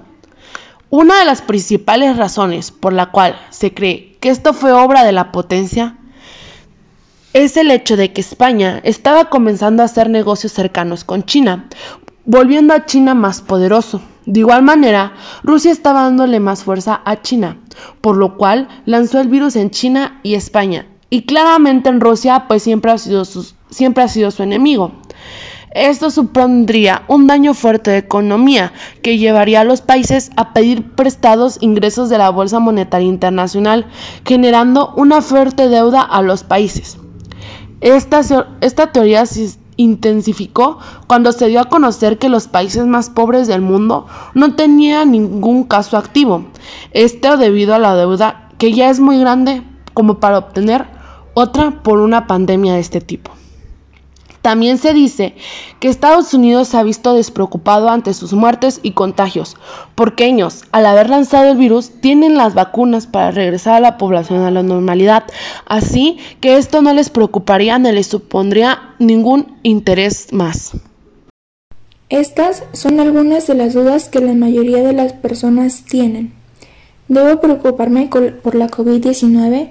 Una 0.89 1.19
de 1.19 1.25
las 1.25 1.43
principales 1.43 2.17
razones 2.17 2.71
por 2.71 2.91
la 2.91 3.11
cual 3.11 3.39
se 3.51 3.71
cree 3.75 4.17
que 4.19 4.29
esto 4.29 4.53
fue 4.53 4.73
obra 4.73 5.03
de 5.03 5.11
la 5.11 5.31
potencia 5.31 5.97
es 7.33 7.55
el 7.55 7.69
hecho 7.69 7.97
de 7.97 8.11
que 8.11 8.19
España 8.19 8.81
estaba 8.83 9.25
comenzando 9.25 9.83
a 9.83 9.85
hacer 9.85 10.09
negocios 10.09 10.51
cercanos 10.51 11.03
con 11.03 11.23
China, 11.23 11.69
volviendo 12.25 12.73
a 12.73 12.87
China 12.87 13.13
más 13.13 13.41
poderoso. 13.41 14.01
De 14.25 14.39
igual 14.39 14.63
manera, 14.63 15.13
Rusia 15.43 15.71
estaba 15.71 16.01
dándole 16.01 16.39
más 16.39 16.63
fuerza 16.63 16.99
a 17.05 17.21
China, 17.21 17.59
por 18.01 18.17
lo 18.17 18.37
cual 18.37 18.67
lanzó 18.85 19.21
el 19.21 19.27
virus 19.27 19.55
en 19.55 19.69
China 19.69 20.19
y 20.23 20.33
España. 20.33 20.87
Y 21.11 21.23
claramente 21.23 21.89
en 21.89 22.01
Rusia 22.01 22.45
pues 22.47 22.63
siempre 22.63 22.91
ha 22.91 22.97
sido 22.97 23.23
siempre 23.69 24.03
ha 24.03 24.07
sido 24.07 24.31
su 24.31 24.41
enemigo. 24.41 24.93
Esto 25.73 26.11
supondría 26.11 27.03
un 27.07 27.27
daño 27.27 27.53
fuerte 27.53 27.91
de 27.91 27.97
economía 27.97 28.73
que 29.01 29.17
llevaría 29.17 29.61
a 29.61 29.63
los 29.63 29.81
países 29.81 30.29
a 30.35 30.53
pedir 30.53 30.95
prestados 30.95 31.57
ingresos 31.61 32.09
de 32.09 32.17
la 32.17 32.29
Bolsa 32.29 32.59
Monetaria 32.59 33.07
Internacional, 33.07 33.87
generando 34.25 34.93
una 34.97 35.21
fuerte 35.21 35.69
deuda 35.69 36.01
a 36.01 36.21
los 36.21 36.43
países. 36.43 36.97
Esta, 37.79 38.21
esta 38.59 38.91
teoría 38.91 39.23
intensificó 39.77 40.77
cuando 41.07 41.31
se 41.31 41.47
dio 41.47 41.61
a 41.61 41.69
conocer 41.69 42.17
que 42.17 42.27
los 42.27 42.49
países 42.49 42.85
más 42.85 43.09
pobres 43.09 43.47
del 43.47 43.61
mundo 43.61 44.07
no 44.33 44.55
tenían 44.55 45.11
ningún 45.11 45.63
caso 45.63 45.97
activo. 45.97 46.47
Esto 46.91 47.37
debido 47.37 47.73
a 47.73 47.79
la 47.79 47.95
deuda 47.95 48.49
que 48.57 48.73
ya 48.73 48.89
es 48.89 48.99
muy 48.99 49.19
grande 49.19 49.63
como 49.93 50.19
para 50.19 50.37
obtener 50.37 50.85
otra 51.33 51.81
por 51.81 51.99
una 51.99 52.27
pandemia 52.27 52.73
de 52.73 52.81
este 52.81 52.99
tipo. 52.99 53.31
También 54.41 54.79
se 54.79 54.93
dice 54.93 55.35
que 55.79 55.87
Estados 55.87 56.33
Unidos 56.33 56.69
se 56.69 56.77
ha 56.77 56.83
visto 56.83 57.13
despreocupado 57.13 57.89
ante 57.89 58.13
sus 58.13 58.33
muertes 58.33 58.79
y 58.81 58.91
contagios, 58.91 59.55
porque 59.93 60.25
ellos, 60.25 60.63
al 60.71 60.87
haber 60.87 61.09
lanzado 61.09 61.51
el 61.51 61.57
virus, 61.57 61.91
tienen 62.01 62.35
las 62.35 62.55
vacunas 62.55 63.05
para 63.05 63.31
regresar 63.31 63.75
a 63.75 63.79
la 63.79 63.97
población 63.97 64.41
a 64.41 64.51
la 64.51 64.63
normalidad, 64.63 65.25
así 65.65 66.17
que 66.39 66.57
esto 66.57 66.81
no 66.81 66.93
les 66.93 67.09
preocuparía 67.11 67.77
ni 67.77 67.91
les 67.91 68.07
supondría 68.07 68.95
ningún 68.97 69.57
interés 69.61 70.33
más. 70.33 70.71
Estas 72.09 72.63
son 72.73 72.99
algunas 72.99 73.47
de 73.47 73.53
las 73.53 73.73
dudas 73.73 74.09
que 74.09 74.19
la 74.19 74.33
mayoría 74.33 74.83
de 74.83 74.93
las 74.93 75.13
personas 75.13 75.85
tienen. 75.85 76.33
¿Debo 77.07 77.39
preocuparme 77.39 78.09
por 78.09 78.55
la 78.55 78.67
COVID-19? 78.69 79.69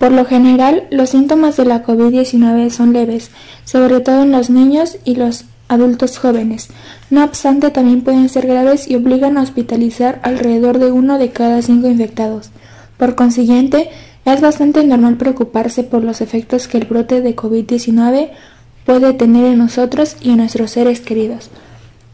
Por 0.00 0.12
lo 0.12 0.24
general, 0.24 0.84
los 0.90 1.10
síntomas 1.10 1.58
de 1.58 1.66
la 1.66 1.84
COVID-19 1.84 2.70
son 2.70 2.94
leves, 2.94 3.30
sobre 3.66 4.00
todo 4.00 4.22
en 4.22 4.32
los 4.32 4.48
niños 4.48 4.96
y 5.04 5.16
los 5.16 5.44
adultos 5.68 6.16
jóvenes. 6.16 6.70
No 7.10 7.22
obstante, 7.22 7.68
también 7.68 8.00
pueden 8.00 8.30
ser 8.30 8.46
graves 8.46 8.88
y 8.88 8.94
obligan 8.94 9.36
a 9.36 9.42
hospitalizar 9.42 10.18
alrededor 10.22 10.78
de 10.78 10.90
uno 10.90 11.18
de 11.18 11.32
cada 11.32 11.60
cinco 11.60 11.86
infectados. 11.86 12.48
Por 12.96 13.14
consiguiente, 13.14 13.90
es 14.24 14.40
bastante 14.40 14.82
normal 14.84 15.18
preocuparse 15.18 15.82
por 15.84 16.02
los 16.02 16.22
efectos 16.22 16.66
que 16.66 16.78
el 16.78 16.86
brote 16.86 17.20
de 17.20 17.36
COVID-19 17.36 18.30
puede 18.86 19.12
tener 19.12 19.44
en 19.44 19.58
nosotros 19.58 20.16
y 20.22 20.30
en 20.30 20.38
nuestros 20.38 20.70
seres 20.70 21.02
queridos. 21.02 21.50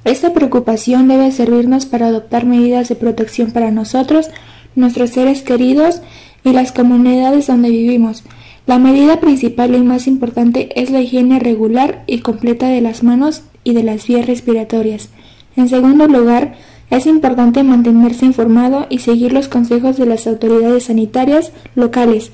Esta 0.03 0.33
preocupación 0.33 1.07
debe 1.07 1.31
servirnos 1.31 1.87
para 1.87 2.09
adoptar 2.09 2.47
medidas 2.47 2.89
de 2.89 2.97
protección 2.97 3.53
para 3.53 3.71
nosotros, 3.71 4.29
nuestros 4.75 5.11
seres 5.11 5.43
queridos 5.43 6.01
y 6.47 6.53
las 6.53 6.71
comunidades 6.71 7.49
donde 7.49 7.71
vivimos. 7.71 8.23
La 8.67 8.79
medida 8.79 9.19
principal 9.19 9.75
y 9.75 9.81
más 9.83 10.07
importante 10.07 10.81
es 10.81 10.91
la 10.91 11.01
higiene 11.01 11.41
regular 11.41 12.05
y 12.07 12.21
completa 12.21 12.69
de 12.69 12.81
las 12.81 13.03
manos 13.03 13.43
y 13.65 13.75
de 13.75 13.83
las 13.83 14.07
vías 14.07 14.27
respiratorias. 14.27 15.09
En 15.57 15.69
segundo 15.69 16.07
lugar, 16.07 16.55
es 16.89 17.07
importante 17.07 17.65
mantenerse 17.65 18.27
informado 18.27 18.87
y 18.91 19.01
seguir 19.01 19.33
los 19.33 19.49
consejos 19.49 19.97
de 19.97 20.07
las 20.07 20.29
autoridades 20.29 20.85
sanitarias 20.85 21.53
locales, 21.75 22.31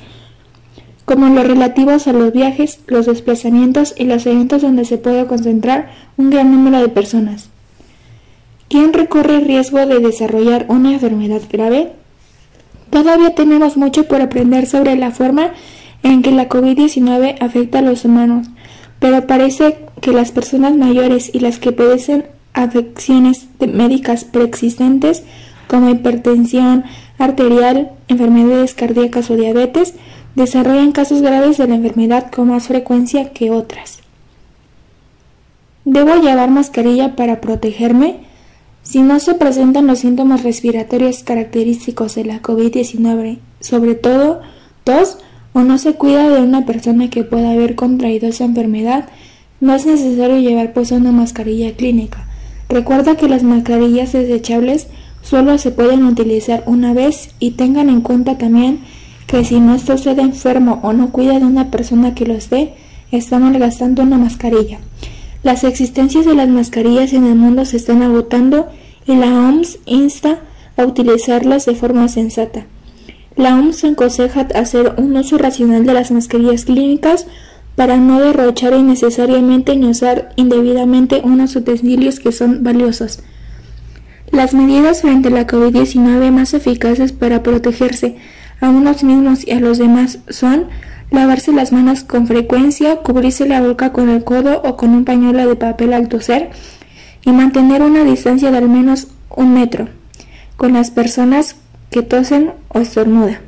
como 1.06 1.28
los 1.28 1.46
relativos 1.46 2.06
a 2.06 2.12
los 2.12 2.34
viajes, 2.34 2.80
los 2.86 3.06
desplazamientos 3.06 3.94
y 3.96 4.04
los 4.04 4.26
eventos 4.26 4.60
donde 4.60 4.84
se 4.84 4.98
puede 4.98 5.26
concentrar 5.26 5.90
un 6.18 6.28
gran 6.28 6.52
número 6.52 6.80
de 6.80 6.88
personas. 6.88 7.48
¿Quién 8.68 8.92
recorre 8.92 9.40
riesgo 9.40 9.86
de 9.86 10.00
desarrollar 10.00 10.66
una 10.68 10.92
enfermedad 10.92 11.40
grave? 11.50 11.92
Todavía 12.92 13.34
tenemos 13.34 13.78
mucho 13.78 14.06
por 14.06 14.20
aprender 14.20 14.66
sobre 14.66 14.96
la 14.96 15.12
forma 15.12 15.52
en 16.02 16.20
que 16.20 16.30
la 16.30 16.50
COVID-19 16.50 17.36
afecta 17.40 17.78
a 17.78 17.82
los 17.82 18.04
humanos, 18.04 18.48
pero 18.98 19.26
parece 19.26 19.78
que 20.02 20.12
las 20.12 20.30
personas 20.30 20.76
mayores 20.76 21.30
y 21.32 21.40
las 21.40 21.58
que 21.58 21.72
padecen 21.72 22.26
afecciones 22.52 23.48
médicas 23.60 24.24
preexistentes 24.24 25.22
como 25.68 25.88
hipertensión 25.88 26.84
arterial, 27.16 27.92
enfermedades 28.08 28.74
cardíacas 28.74 29.30
o 29.30 29.36
diabetes 29.36 29.94
desarrollan 30.34 30.92
casos 30.92 31.22
graves 31.22 31.56
de 31.56 31.68
la 31.68 31.76
enfermedad 31.76 32.30
con 32.30 32.48
más 32.48 32.68
frecuencia 32.68 33.32
que 33.32 33.50
otras. 33.50 34.00
¿Debo 35.86 36.14
llevar 36.16 36.50
mascarilla 36.50 37.16
para 37.16 37.40
protegerme? 37.40 38.31
Si 38.82 39.00
no 39.02 39.20
se 39.20 39.34
presentan 39.34 39.86
los 39.86 40.00
síntomas 40.00 40.42
respiratorios 40.42 41.22
característicos 41.22 42.16
de 42.16 42.24
la 42.24 42.42
COVID-19, 42.42 43.38
sobre 43.60 43.94
todo 43.94 44.40
tos, 44.84 45.18
o 45.52 45.60
no 45.62 45.78
se 45.78 45.94
cuida 45.94 46.28
de 46.28 46.42
una 46.42 46.66
persona 46.66 47.08
que 47.10 47.24
pueda 47.24 47.52
haber 47.52 47.74
contraído 47.76 48.28
esa 48.28 48.44
enfermedad, 48.44 49.08
no 49.60 49.74
es 49.74 49.86
necesario 49.86 50.38
llevar 50.38 50.72
puesta 50.72 50.96
una 50.96 51.12
mascarilla 51.12 51.72
clínica. 51.76 52.26
Recuerda 52.68 53.16
que 53.16 53.28
las 53.28 53.44
mascarillas 53.44 54.12
desechables 54.12 54.88
solo 55.22 55.56
se 55.58 55.70
pueden 55.70 56.04
utilizar 56.04 56.64
una 56.66 56.92
vez 56.94 57.30
y 57.38 57.52
tengan 57.52 57.88
en 57.88 58.00
cuenta 58.00 58.38
también 58.38 58.80
que 59.26 59.44
si 59.44 59.60
no 59.60 59.74
está 59.74 59.94
usted 59.94 60.18
enfermo 60.18 60.80
o 60.82 60.92
no 60.92 61.10
cuida 61.10 61.38
de 61.38 61.44
una 61.44 61.70
persona 61.70 62.14
que 62.14 62.26
lo 62.26 62.34
esté, 62.34 62.74
está 63.12 63.38
malgastando 63.38 64.02
una 64.02 64.18
mascarilla. 64.18 64.78
Las 65.42 65.64
existencias 65.64 66.24
de 66.24 66.34
las 66.34 66.48
mascarillas 66.48 67.12
en 67.12 67.26
el 67.26 67.34
mundo 67.34 67.64
se 67.64 67.76
están 67.76 68.02
agotando 68.02 68.68
y 69.06 69.16
la 69.16 69.26
OMS 69.26 69.78
insta 69.86 70.38
a 70.76 70.84
utilizarlas 70.84 71.66
de 71.66 71.74
forma 71.74 72.06
sensata. 72.08 72.66
La 73.36 73.56
OMS 73.56 73.84
aconseja 73.84 74.42
hacer 74.54 74.94
un 74.98 75.16
uso 75.16 75.38
racional 75.38 75.84
de 75.84 75.94
las 75.94 76.10
mascarillas 76.10 76.64
clínicas 76.64 77.26
para 77.74 77.96
no 77.96 78.20
derrochar 78.20 78.74
innecesariamente 78.74 79.74
ni 79.76 79.86
usar 79.86 80.32
indebidamente 80.36 81.22
unos 81.24 81.56
utensilios 81.56 82.20
que 82.20 82.30
son 82.30 82.62
valiosos. 82.62 83.20
Las 84.30 84.54
medidas 84.54 85.02
frente 85.02 85.28
a 85.28 85.32
la 85.32 85.46
COVID-19 85.46 86.30
más 86.30 86.54
eficaces 86.54 87.12
para 87.12 87.42
protegerse 87.42 88.16
a 88.60 88.68
unos 88.70 89.02
mismos 89.02 89.46
y 89.46 89.52
a 89.52 89.60
los 89.60 89.78
demás 89.78 90.20
son 90.28 90.66
lavarse 91.12 91.52
las 91.52 91.72
manos 91.72 92.04
con 92.04 92.26
frecuencia, 92.26 92.96
cubrirse 92.96 93.46
la 93.46 93.60
boca 93.60 93.92
con 93.92 94.08
el 94.08 94.24
codo 94.24 94.62
o 94.64 94.76
con 94.76 94.90
un 94.90 95.04
pañuelo 95.04 95.48
de 95.48 95.56
papel 95.56 95.92
al 95.92 96.08
toser 96.08 96.50
y 97.24 97.32
mantener 97.32 97.82
una 97.82 98.04
distancia 98.04 98.50
de 98.50 98.58
al 98.58 98.68
menos 98.68 99.08
un 99.30 99.54
metro 99.54 99.88
con 100.56 100.72
las 100.72 100.90
personas 100.90 101.56
que 101.90 102.02
tosen 102.02 102.52
o 102.68 102.80
estornudan. 102.80 103.38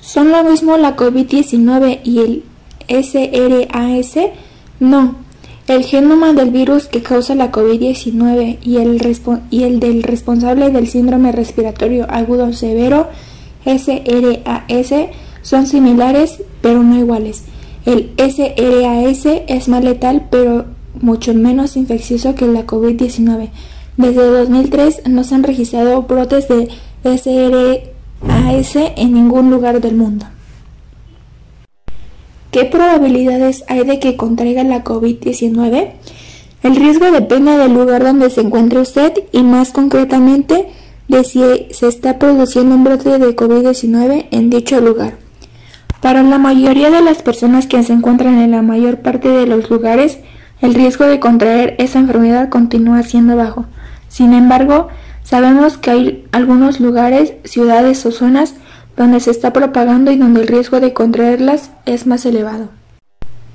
¿Son 0.00 0.30
lo 0.30 0.42
mismo 0.44 0.76
la 0.76 0.96
COVID-19 0.96 2.00
y 2.04 2.18
el 2.20 2.44
SRAS? 2.88 4.30
No. 4.80 5.16
El 5.68 5.84
genoma 5.84 6.32
del 6.32 6.50
virus 6.50 6.86
que 6.88 7.02
causa 7.02 7.34
la 7.34 7.52
COVID-19 7.52 8.58
y, 8.62 8.78
y 9.56 9.62
el 9.62 9.80
del 9.80 10.02
responsable 10.02 10.70
del 10.70 10.88
síndrome 10.88 11.30
respiratorio 11.30 12.06
agudo 12.10 12.52
severo 12.52 13.08
SRAS 13.64 14.92
son 15.42 15.66
similares 15.66 16.42
pero 16.60 16.82
no 16.82 16.98
iguales. 16.98 17.44
El 17.84 18.12
SRAS 18.16 19.26
es 19.46 19.68
más 19.68 19.82
letal 19.82 20.26
pero 20.30 20.66
mucho 21.00 21.34
menos 21.34 21.76
infeccioso 21.76 22.34
que 22.34 22.46
la 22.46 22.66
COVID-19. 22.66 23.50
Desde 23.96 24.26
2003 24.26 25.02
no 25.06 25.24
se 25.24 25.34
han 25.34 25.42
registrado 25.42 26.02
brotes 26.02 26.46
de 26.48 26.68
SRAS 27.04 28.76
en 28.96 29.14
ningún 29.14 29.50
lugar 29.50 29.80
del 29.80 29.96
mundo. 29.96 30.26
¿Qué 32.50 32.64
probabilidades 32.64 33.64
hay 33.68 33.84
de 33.84 34.00
que 34.00 34.16
contraiga 34.16 34.64
la 34.64 34.82
COVID-19? 34.82 35.92
El 36.62 36.76
riesgo 36.76 37.10
depende 37.10 37.56
del 37.56 37.72
lugar 37.72 38.02
donde 38.02 38.28
se 38.28 38.40
encuentre 38.40 38.80
usted 38.80 39.12
y 39.32 39.42
más 39.42 39.70
concretamente 39.70 40.66
de 41.08 41.24
si 41.24 41.40
se 41.70 41.88
está 41.88 42.18
produciendo 42.18 42.74
un 42.74 42.84
brote 42.84 43.18
de 43.18 43.36
COVID-19 43.36 44.26
en 44.30 44.50
dicho 44.50 44.80
lugar. 44.80 45.29
Para 46.00 46.22
la 46.22 46.38
mayoría 46.38 46.90
de 46.90 47.02
las 47.02 47.22
personas 47.22 47.66
que 47.66 47.82
se 47.82 47.92
encuentran 47.92 48.38
en 48.38 48.52
la 48.52 48.62
mayor 48.62 48.98
parte 48.98 49.28
de 49.28 49.46
los 49.46 49.68
lugares, 49.68 50.18
el 50.62 50.74
riesgo 50.74 51.04
de 51.04 51.20
contraer 51.20 51.74
esa 51.78 51.98
enfermedad 51.98 52.48
continúa 52.48 53.02
siendo 53.02 53.36
bajo. 53.36 53.66
Sin 54.08 54.32
embargo, 54.32 54.88
sabemos 55.22 55.76
que 55.76 55.90
hay 55.90 56.24
algunos 56.32 56.80
lugares, 56.80 57.34
ciudades 57.44 58.04
o 58.06 58.12
zonas 58.12 58.54
donde 58.96 59.20
se 59.20 59.30
está 59.30 59.52
propagando 59.52 60.10
y 60.10 60.16
donde 60.16 60.40
el 60.40 60.48
riesgo 60.48 60.80
de 60.80 60.92
contraerlas 60.92 61.70
es 61.86 62.06
más 62.06 62.26
elevado, 62.26 62.68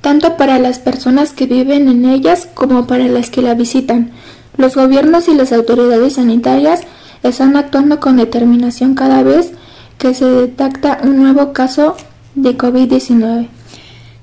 tanto 0.01 0.37
para 0.37 0.59
las 0.59 0.79
personas 0.79 1.33
que 1.33 1.45
viven 1.45 1.87
en 1.89 2.05
ellas 2.05 2.47
como 2.53 2.87
para 2.87 3.07
las 3.07 3.29
que 3.29 3.41
la 3.41 3.53
visitan. 3.53 4.11
Los 4.57 4.75
gobiernos 4.75 5.27
y 5.27 5.35
las 5.35 5.51
autoridades 5.51 6.13
sanitarias 6.13 6.81
están 7.23 7.57
actuando 7.57 7.99
con 7.99 8.17
determinación 8.17 8.95
cada 8.95 9.23
vez 9.23 9.51
que 9.97 10.13
se 10.13 10.25
detecta 10.25 10.99
un 11.03 11.17
nuevo 11.17 11.53
caso 11.53 11.95
de 12.35 12.57
COVID-19. 12.57 13.47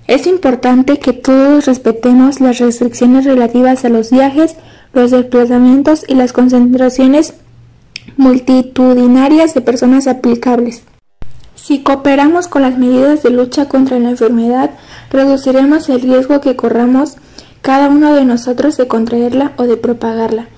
Es 0.06 0.26
importante 0.26 0.98
que 0.98 1.12
todos 1.12 1.66
respetemos 1.66 2.40
las 2.40 2.58
restricciones 2.58 3.24
relativas 3.24 3.84
a 3.84 3.88
los 3.88 4.10
viajes, 4.10 4.56
los 4.92 5.10
desplazamientos 5.10 6.04
y 6.06 6.14
las 6.14 6.32
concentraciones 6.32 7.34
multitudinarias 8.16 9.54
de 9.54 9.60
personas 9.60 10.06
aplicables. 10.06 10.82
Si 11.54 11.82
cooperamos 11.82 12.48
con 12.48 12.62
las 12.62 12.76
medidas 12.76 13.22
de 13.22 13.30
lucha 13.30 13.68
contra 13.68 13.98
la 13.98 14.10
enfermedad, 14.10 14.70
reduciremos 15.10 15.88
el 15.88 16.00
riesgo 16.00 16.40
que 16.40 16.56
corramos 16.56 17.16
cada 17.60 17.88
uno 17.88 18.14
de 18.14 18.24
nosotros 18.24 18.76
de 18.76 18.88
contraerla 18.88 19.52
o 19.56 19.64
de 19.64 19.76
propagarla. 19.76 20.48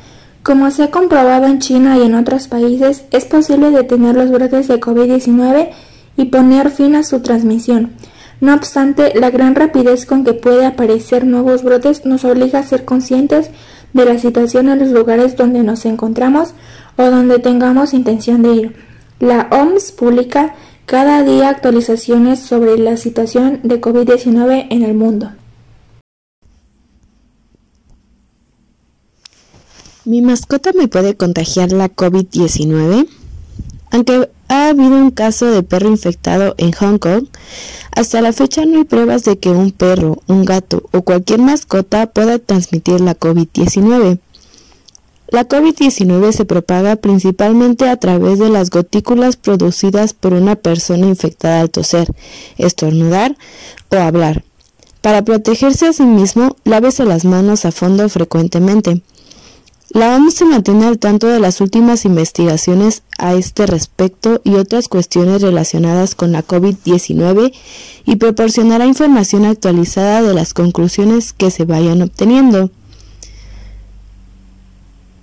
Como 0.42 0.70
se 0.70 0.84
ha 0.84 0.90
comprobado 0.90 1.46
en 1.46 1.58
China 1.58 1.98
y 1.98 2.02
en 2.02 2.14
otros 2.14 2.48
países, 2.48 3.04
es 3.10 3.24
posible 3.26 3.70
detener 3.70 4.16
los 4.16 4.30
brotes 4.30 4.68
de 4.68 4.80
COVID-19 4.80 5.70
y 6.16 6.26
poner 6.26 6.70
fin 6.70 6.94
a 6.94 7.02
su 7.02 7.20
transmisión. 7.20 7.92
No 8.40 8.54
obstante, 8.54 9.12
la 9.18 9.30
gran 9.30 9.54
rapidez 9.54 10.06
con 10.06 10.24
que 10.24 10.34
puede 10.34 10.66
aparecer 10.66 11.24
nuevos 11.24 11.62
brotes 11.62 12.04
nos 12.04 12.24
obliga 12.24 12.58
a 12.58 12.64
ser 12.64 12.84
conscientes 12.84 13.50
de 13.92 14.04
la 14.04 14.18
situación 14.18 14.68
en 14.68 14.80
los 14.80 14.88
lugares 14.88 15.36
donde 15.36 15.62
nos 15.62 15.86
encontramos 15.86 16.54
o 16.96 17.04
donde 17.04 17.38
tengamos 17.38 17.94
intención 17.94 18.42
de 18.42 18.54
ir. 18.54 18.76
La 19.20 19.48
OMS 19.50 19.92
publica 19.92 20.54
cada 20.86 21.22
día 21.22 21.48
actualizaciones 21.48 22.40
sobre 22.40 22.76
la 22.78 22.96
situación 22.96 23.60
de 23.62 23.80
COVID-19 23.80 24.66
en 24.70 24.82
el 24.82 24.94
mundo. 24.94 25.32
¿Mi 30.04 30.20
mascota 30.20 30.72
me 30.74 30.88
puede 30.88 31.16
contagiar 31.16 31.72
la 31.72 31.88
COVID-19? 31.88 33.08
Aunque 33.90 34.28
ha 34.48 34.68
habido 34.68 34.96
un 34.96 35.10
caso 35.10 35.46
de 35.46 35.62
perro 35.62 35.88
infectado 35.88 36.54
en 36.58 36.72
Hong 36.72 36.98
Kong, 36.98 37.26
hasta 37.92 38.20
la 38.20 38.32
fecha 38.32 38.64
no 38.64 38.78
hay 38.78 38.84
pruebas 38.84 39.24
de 39.24 39.38
que 39.38 39.50
un 39.50 39.70
perro, 39.70 40.18
un 40.26 40.44
gato 40.44 40.82
o 40.92 41.02
cualquier 41.02 41.40
mascota 41.40 42.06
pueda 42.06 42.38
transmitir 42.38 43.00
la 43.00 43.16
COVID-19. 43.16 44.18
La 45.28 45.48
COVID-19 45.48 46.32
se 46.32 46.44
propaga 46.44 46.96
principalmente 46.96 47.88
a 47.88 47.96
través 47.96 48.38
de 48.38 48.50
las 48.50 48.70
gotículas 48.70 49.36
producidas 49.36 50.12
por 50.12 50.32
una 50.32 50.54
persona 50.54 51.06
infectada 51.06 51.60
al 51.60 51.70
toser, 51.70 52.14
estornudar 52.58 53.36
o 53.90 53.96
hablar. 53.96 54.44
Para 55.00 55.22
protegerse 55.22 55.86
a 55.86 55.92
sí 55.92 56.04
mismo, 56.04 56.56
lávese 56.64 57.04
las 57.04 57.24
manos 57.24 57.64
a 57.64 57.72
fondo 57.72 58.08
frecuentemente. 58.08 59.02
La 59.94 60.16
OMS 60.16 60.34
se 60.34 60.44
mantiene 60.44 60.86
al 60.86 60.98
tanto 60.98 61.28
de 61.28 61.38
las 61.38 61.60
últimas 61.60 62.04
investigaciones 62.04 63.04
a 63.16 63.34
este 63.34 63.64
respecto 63.64 64.40
y 64.42 64.56
otras 64.56 64.88
cuestiones 64.88 65.40
relacionadas 65.40 66.16
con 66.16 66.32
la 66.32 66.44
COVID-19 66.44 67.54
y 68.04 68.16
proporcionará 68.16 68.86
información 68.86 69.44
actualizada 69.44 70.20
de 70.20 70.34
las 70.34 70.52
conclusiones 70.52 71.32
que 71.32 71.52
se 71.52 71.64
vayan 71.64 72.02
obteniendo. 72.02 72.72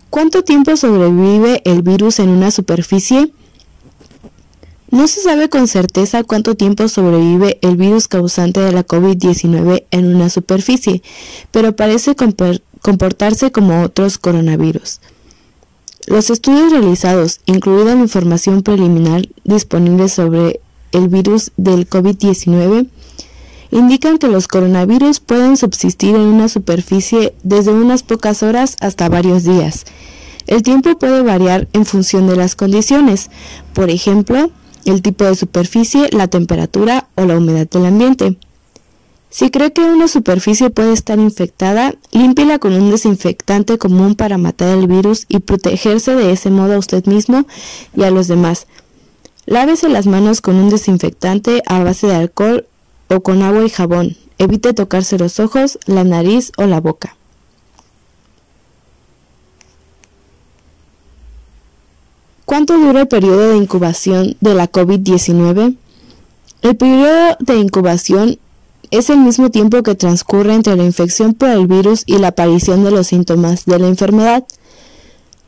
¿Cuánto 0.09 0.41
tiempo 0.43 0.77
sobrevive 0.77 1.61
el 1.65 1.81
virus 1.81 2.19
en 2.19 2.29
una 2.29 2.49
superficie? 2.49 3.33
No 4.89 5.07
se 5.09 5.19
sabe 5.19 5.49
con 5.49 5.67
certeza 5.67 6.23
cuánto 6.23 6.55
tiempo 6.55 6.87
sobrevive 6.87 7.59
el 7.61 7.75
virus 7.75 8.07
causante 8.07 8.61
de 8.61 8.71
la 8.71 8.87
COVID-19 8.87 9.83
en 9.91 10.15
una 10.15 10.29
superficie, 10.29 11.01
pero 11.51 11.75
parece 11.75 12.15
comportarse 12.81 13.51
como 13.51 13.83
otros 13.83 14.17
coronavirus. 14.17 14.99
Los 16.07 16.29
estudios 16.29 16.71
realizados, 16.71 17.41
incluida 17.45 17.95
la 17.95 18.01
información 18.01 18.63
preliminar 18.63 19.27
disponible 19.43 20.09
sobre 20.09 20.59
el 20.91 21.07
virus 21.07 21.51
del 21.57 21.87
COVID-19, 21.87 22.87
indican 23.71 24.17
que 24.17 24.27
los 24.27 24.47
coronavirus 24.47 25.19
pueden 25.19 25.57
subsistir 25.57 26.15
en 26.15 26.21
una 26.21 26.49
superficie 26.49 27.33
desde 27.43 27.71
unas 27.71 28.03
pocas 28.03 28.43
horas 28.43 28.75
hasta 28.81 29.09
varios 29.09 29.43
días. 29.43 29.85
El 30.47 30.63
tiempo 30.63 30.97
puede 30.97 31.21
variar 31.21 31.67
en 31.73 31.85
función 31.85 32.27
de 32.27 32.35
las 32.35 32.55
condiciones, 32.55 33.29
por 33.73 33.89
ejemplo, 33.89 34.51
el 34.85 35.01
tipo 35.01 35.23
de 35.23 35.35
superficie, 35.35 36.09
la 36.11 36.27
temperatura 36.27 37.07
o 37.15 37.25
la 37.25 37.37
humedad 37.37 37.69
del 37.69 37.85
ambiente. 37.85 38.37
Si 39.31 39.49
cree 39.49 39.71
que 39.71 39.81
una 39.81 40.09
superficie 40.09 40.69
puede 40.71 40.91
estar 40.91 41.17
infectada, 41.17 41.95
límpiela 42.11 42.59
con 42.59 42.73
un 42.73 42.91
desinfectante 42.91 43.77
común 43.77 44.15
para 44.15 44.37
matar 44.37 44.77
el 44.77 44.87
virus 44.87 45.25
y 45.29 45.39
protegerse 45.39 46.15
de 46.15 46.33
ese 46.33 46.49
modo 46.49 46.73
a 46.73 46.77
usted 46.77 47.05
mismo 47.05 47.45
y 47.95 48.03
a 48.03 48.11
los 48.11 48.27
demás. 48.27 48.67
Lávese 49.45 49.87
las 49.87 50.05
manos 50.05 50.41
con 50.41 50.57
un 50.57 50.69
desinfectante 50.69 51.63
a 51.65 51.81
base 51.81 52.07
de 52.07 52.15
alcohol 52.15 52.67
o 53.07 53.21
con 53.21 53.41
agua 53.41 53.65
y 53.65 53.69
jabón. 53.69 54.17
Evite 54.37 54.73
tocarse 54.73 55.17
los 55.17 55.39
ojos, 55.39 55.79
la 55.85 56.03
nariz 56.03 56.51
o 56.57 56.65
la 56.65 56.81
boca. 56.81 57.15
¿Cuánto 62.43 62.77
dura 62.77 62.99
el 62.99 63.07
periodo 63.07 63.51
de 63.51 63.57
incubación 63.57 64.35
de 64.41 64.55
la 64.55 64.69
COVID-19? 64.69 65.77
El 66.63 66.75
periodo 66.75 67.37
de 67.39 67.55
incubación 67.55 68.37
es 68.91 69.09
el 69.09 69.19
mismo 69.19 69.49
tiempo 69.49 69.81
que 69.83 69.95
transcurre 69.95 70.53
entre 70.53 70.75
la 70.75 70.83
infección 70.83 71.33
por 71.33 71.49
el 71.49 71.67
virus 71.67 72.03
y 72.05 72.17
la 72.17 72.27
aparición 72.27 72.83
de 72.83 72.91
los 72.91 73.07
síntomas 73.07 73.65
de 73.65 73.79
la 73.79 73.87
enfermedad. 73.87 74.43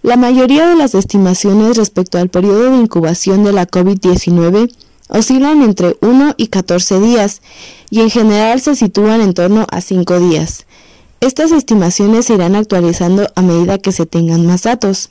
La 0.01 0.15
mayoría 0.15 0.67
de 0.67 0.75
las 0.75 0.95
estimaciones 0.95 1.77
respecto 1.77 2.17
al 2.17 2.29
periodo 2.29 2.71
de 2.71 2.77
incubación 2.77 3.43
de 3.43 3.53
la 3.53 3.67
COVID-19 3.67 4.71
Oscilan 5.10 5.62
entre 5.62 5.95
1 6.01 6.36
y 6.38 6.47
14 6.47 6.99
días 6.99 7.41
y 7.89 7.99
en 8.01 8.10
general 8.10 8.60
se 8.62 8.75
sitúan 8.75 9.21
en 9.21 9.34
torno 9.34 9.67
a 9.69 9.82
5 9.82 10.19
días. 10.19 10.65
Estas 11.19 11.51
estimaciones 11.51 12.25
se 12.25 12.34
irán 12.34 12.56
actualizando 12.56 13.27
a 13.36 13.41
medida 13.41 13.77
que 13.77 13.91
se 13.91 14.06
tengan 14.06 14.45
más 14.45 14.63
datos. 14.63 15.10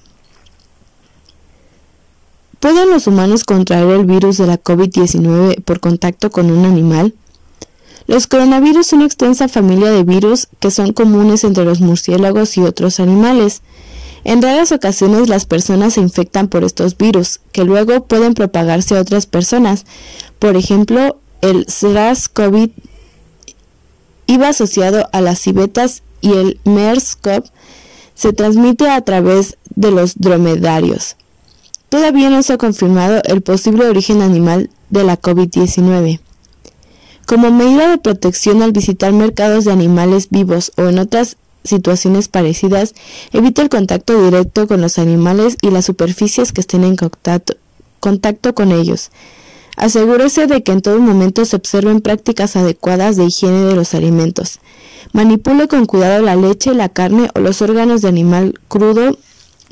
¿Pueden 2.58 2.90
los 2.90 3.06
humanos 3.06 3.44
contraer 3.44 3.88
el 3.90 4.04
virus 4.04 4.38
de 4.38 4.46
la 4.46 4.60
COVID-19 4.60 5.62
por 5.62 5.80
contacto 5.80 6.30
con 6.30 6.50
un 6.50 6.64
animal? 6.64 7.14
Los 8.06 8.26
coronavirus 8.26 8.88
son 8.88 8.98
una 9.00 9.06
extensa 9.06 9.48
familia 9.48 9.90
de 9.90 10.02
virus 10.04 10.48
que 10.60 10.70
son 10.70 10.92
comunes 10.92 11.44
entre 11.44 11.64
los 11.64 11.80
murciélagos 11.80 12.56
y 12.56 12.62
otros 12.62 13.00
animales. 13.00 13.62
En 14.24 14.42
raras 14.42 14.72
ocasiones 14.72 15.28
las 15.28 15.46
personas 15.46 15.94
se 15.94 16.00
infectan 16.00 16.48
por 16.48 16.64
estos 16.64 16.96
virus, 16.96 17.40
que 17.52 17.64
luego 17.64 18.04
pueden 18.04 18.34
propagarse 18.34 18.96
a 18.96 19.00
otras 19.00 19.26
personas. 19.26 19.84
Por 20.38 20.56
ejemplo, 20.56 21.18
el 21.40 21.66
SARS-CoV 21.66 22.70
iba 24.26 24.48
asociado 24.48 25.08
a 25.12 25.20
las 25.20 25.40
civetas 25.40 26.02
y 26.20 26.32
el 26.32 26.60
MERS-CoV 26.64 27.44
se 28.14 28.32
transmite 28.32 28.88
a 28.88 29.00
través 29.00 29.58
de 29.74 29.90
los 29.90 30.14
dromedarios. 30.16 31.16
Todavía 31.88 32.30
no 32.30 32.42
se 32.42 32.54
ha 32.54 32.58
confirmado 32.58 33.20
el 33.24 33.42
posible 33.42 33.86
origen 33.86 34.22
animal 34.22 34.70
de 34.90 35.04
la 35.04 35.20
COVID-19. 35.20 36.20
Como 37.26 37.50
medida 37.50 37.88
de 37.88 37.98
protección 37.98 38.62
al 38.62 38.72
visitar 38.72 39.12
mercados 39.12 39.64
de 39.64 39.72
animales 39.72 40.28
vivos 40.30 40.72
o 40.76 40.88
en 40.88 40.98
otras 40.98 41.36
situaciones 41.64 42.28
parecidas, 42.28 42.94
evite 43.32 43.62
el 43.62 43.68
contacto 43.68 44.22
directo 44.24 44.66
con 44.66 44.80
los 44.80 44.98
animales 44.98 45.56
y 45.62 45.70
las 45.70 45.84
superficies 45.84 46.52
que 46.52 46.60
estén 46.60 46.84
en 46.84 46.96
contacto, 46.96 47.54
contacto 48.00 48.54
con 48.54 48.72
ellos. 48.72 49.10
Asegúrese 49.76 50.46
de 50.46 50.62
que 50.62 50.72
en 50.72 50.82
todo 50.82 50.98
momento 50.98 51.44
se 51.44 51.56
observen 51.56 52.00
prácticas 52.00 52.56
adecuadas 52.56 53.16
de 53.16 53.24
higiene 53.24 53.64
de 53.64 53.74
los 53.74 53.94
alimentos. 53.94 54.58
Manipule 55.12 55.68
con 55.68 55.86
cuidado 55.86 56.22
la 56.22 56.36
leche, 56.36 56.74
la 56.74 56.88
carne 56.88 57.30
o 57.34 57.40
los 57.40 57.62
órganos 57.62 58.02
de 58.02 58.08
animal 58.08 58.60
crudo 58.68 59.16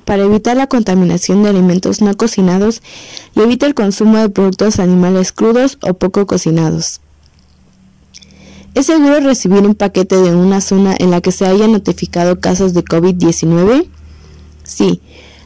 para 0.04 0.24
evitar 0.24 0.56
la 0.56 0.66
contaminación 0.66 1.42
de 1.42 1.50
alimentos 1.50 2.00
no 2.00 2.16
cocinados 2.16 2.82
y 3.34 3.40
evite 3.40 3.66
el 3.66 3.74
consumo 3.74 4.18
de 4.18 4.30
productos 4.30 4.78
animales 4.78 5.32
crudos 5.32 5.78
o 5.82 5.94
poco 5.94 6.26
cocinados. 6.26 7.00
¿Es 8.74 8.86
seguro 8.86 9.20
recibir 9.20 9.62
un 9.66 9.74
paquete 9.74 10.16
de 10.16 10.34
una 10.34 10.60
zona 10.60 10.94
en 10.98 11.10
la 11.10 11.20
que 11.20 11.32
se 11.32 11.44
hayan 11.44 11.72
notificado 11.72 12.40
casos 12.40 12.72
de 12.72 12.84
COVID-19? 12.84 13.86
Sí. 14.62 15.00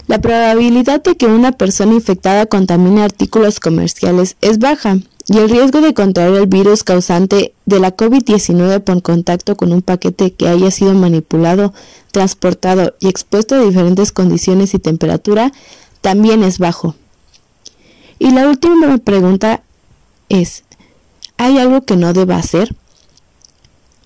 La 0.07 0.21
probabilidad 0.21 1.03
de 1.03 1.17
que 1.17 1.27
una 1.27 1.53
persona 1.53 1.95
infectada 1.95 2.45
contamine 2.45 3.03
artículos 3.03 3.61
comerciales 3.61 4.37
es 4.43 4.59
baja 4.59 4.99
y 5.27 5.39
el 5.39 5.49
riesgo 5.49 5.81
de 5.81 5.95
contraer 5.95 6.35
el 6.35 6.47
virus 6.47 6.85
causante 6.85 7.55
de 7.65 7.81
la 7.81 7.97
COVID-19 7.97 8.81
por 8.81 9.01
contacto 9.01 9.57
con 9.57 9.73
un 9.73 9.81
paquete 9.81 10.35
que 10.35 10.49
haya 10.49 10.71
sido 10.71 10.93
manipulado, 10.93 11.73
transportado 12.13 12.95
y 13.01 13.09
expuesto 13.09 13.55
a 13.55 13.61
diferentes 13.61 14.13
condiciones 14.13 14.75
y 14.75 14.79
temperatura 14.79 15.51
también 16.03 16.43
es 16.43 16.59
bajo. 16.59 16.95
Y 18.19 18.33
la 18.33 18.47
última 18.47 18.99
pregunta 18.99 19.63
es, 20.29 20.65
¿hay 21.39 21.57
algo 21.57 21.81
que 21.87 21.97
no 21.97 22.13
deba 22.13 22.37
hacer? 22.37 22.77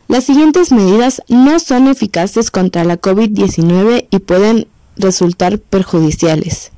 Las 0.09 0.25
siguientes 0.25 0.73
medidas 0.73 1.23
no 1.29 1.61
son 1.61 1.87
eficaces 1.87 2.51
contra 2.51 2.83
la 2.83 2.99
COVID-19 2.99 4.07
y 4.11 4.19
pueden 4.21 4.67
resultar 4.97 5.59
perjudiciales. 5.59 6.73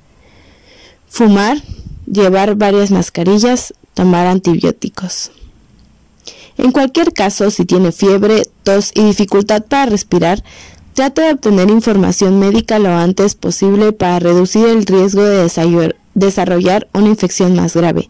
Fumar, 1.08 1.62
llevar 2.06 2.56
varias 2.56 2.90
mascarillas, 2.90 3.72
tomar 3.94 4.26
antibióticos. 4.26 5.30
En 6.58 6.72
cualquier 6.72 7.12
caso, 7.12 7.50
si 7.52 7.64
tiene 7.64 7.92
fiebre, 7.92 8.48
tos 8.64 8.90
y 8.96 9.04
dificultad 9.04 9.62
para 9.62 9.86
respirar, 9.86 10.42
trate 10.94 11.22
de 11.22 11.32
obtener 11.32 11.70
información 11.70 12.40
médica 12.40 12.80
lo 12.80 12.90
antes 12.90 13.36
posible 13.36 13.92
para 13.92 14.18
reducir 14.18 14.66
el 14.66 14.84
riesgo 14.84 15.22
de 15.22 15.44
desarrollar 16.14 16.88
una 16.92 17.08
infección 17.08 17.54
más 17.54 17.74
grave 17.74 18.08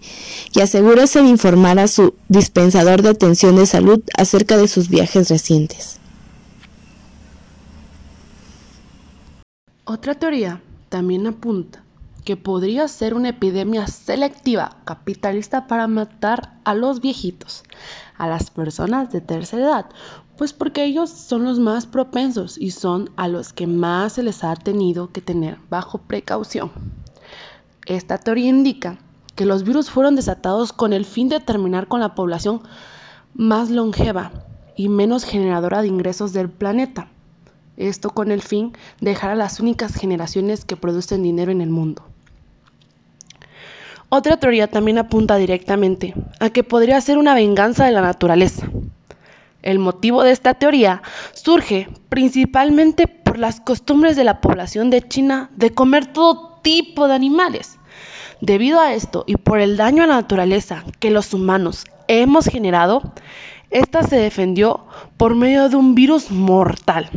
y 0.55 0.61
asegúrese 0.61 1.23
de 1.23 1.29
informar 1.29 1.79
a 1.79 1.89
su 1.89 2.15
dispensador 2.29 3.03
de 3.03 3.11
atención 3.11 3.57
de 3.57 3.67
salud 3.67 4.03
acerca 4.17 4.57
de 4.57 4.69
sus 4.69 4.89
viajes 4.89 5.29
recientes. 5.29 5.99
Otra 9.85 10.15
teoría 10.15 10.61
también 10.89 11.27
apunta 11.27 11.83
que 12.25 12.37
podría 12.37 12.87
ser 12.87 13.15
una 13.15 13.31
epidemia 13.31 13.87
selectiva 13.87 14.77
capitalista 14.85 15.67
para 15.67 15.89
matar 15.89 16.55
a 16.65 16.75
los 16.75 17.01
viejitos, 17.01 17.65
a 18.17 18.29
las 18.29 18.51
personas 18.51 19.11
de 19.11 19.21
tercera 19.21 19.63
edad, 19.63 19.87
pues 20.37 20.53
porque 20.53 20.85
ellos 20.85 21.11
son 21.11 21.45
los 21.45 21.59
más 21.59 21.87
propensos 21.87 22.57
y 22.57 22.71
son 22.71 23.11
a 23.17 23.29
los 23.29 23.53
que 23.53 23.67
más 23.67 24.15
se 24.15 24.23
les 24.23 24.45
ha 24.45 24.55
tenido 24.55 25.11
que 25.11 25.21
tener 25.21 25.59
bajo 25.69 25.99
precaución. 25.99 26.71
Esta 27.87 28.19
teoría 28.19 28.49
indica 28.49 28.99
que 29.35 29.47
los 29.47 29.65
virus 29.65 29.91
fueron 29.91 30.17
desatados 30.17 30.73
con 30.73 30.93
el 30.93 31.05
fin 31.05 31.29
de 31.29 31.41
terminar 31.41 31.89
con 31.89 32.01
la 32.01 32.15
población 32.15 32.63
más 33.35 33.71
longeva 33.71 34.33
y 34.77 34.89
menos 34.89 35.25
generadora 35.25 35.83
de 35.83 35.89
ingresos 35.89 36.33
del 36.33 36.51
planeta. 36.51 37.09
Esto 37.77 38.11
con 38.11 38.31
el 38.31 38.43
fin 38.43 38.73
de 39.01 39.11
dejar 39.11 39.31
a 39.31 39.35
las 39.35 39.61
únicas 39.61 39.95
generaciones 39.95 40.65
que 40.65 40.77
producen 40.77 41.23
dinero 41.23 41.51
en 41.51 41.63
el 41.63 41.71
mundo. 41.71 42.03
Otra 44.11 44.39
teoría 44.39 44.67
también 44.67 44.99
apunta 44.99 45.37
directamente 45.37 46.15
a 46.41 46.51
que 46.51 46.65
podría 46.65 47.01
ser 47.01 47.17
una 47.17 47.35
venganza 47.35 47.87
de 47.87 47.93
la 47.93 48.01
naturaleza. 48.03 48.69
El 49.63 49.79
motivo 49.79 50.23
de 50.23 50.33
esta 50.33 50.55
teoría 50.55 51.03
surge 51.33 51.89
principalmente 52.09 53.07
por 53.07 53.39
las 53.39 53.61
costumbres 53.61 54.17
de 54.17 54.25
la 54.25 54.41
población 54.41 54.91
de 54.91 55.07
China 55.07 55.51
de 55.57 55.71
comer 55.73 56.07
todo 56.07 56.50
tipo 56.63 57.09
de 57.09 57.15
animales, 57.15 57.79
Debido 58.41 58.81
a 58.81 58.95
esto 58.95 59.25
y 59.27 59.37
por 59.37 59.61
el 59.61 59.77
daño 59.77 60.03
a 60.03 60.07
la 60.07 60.15
naturaleza 60.15 60.83
que 60.99 61.11
los 61.11 61.35
humanos 61.35 61.85
hemos 62.09 62.47
generado, 62.47 63.13
esta 63.69 64.03
se 64.03 64.17
defendió 64.17 64.87
por 65.19 65.35
medio 65.35 65.69
de 65.69 65.77
un 65.77 65.95
virus 65.95 66.31
mortal. 66.31 67.11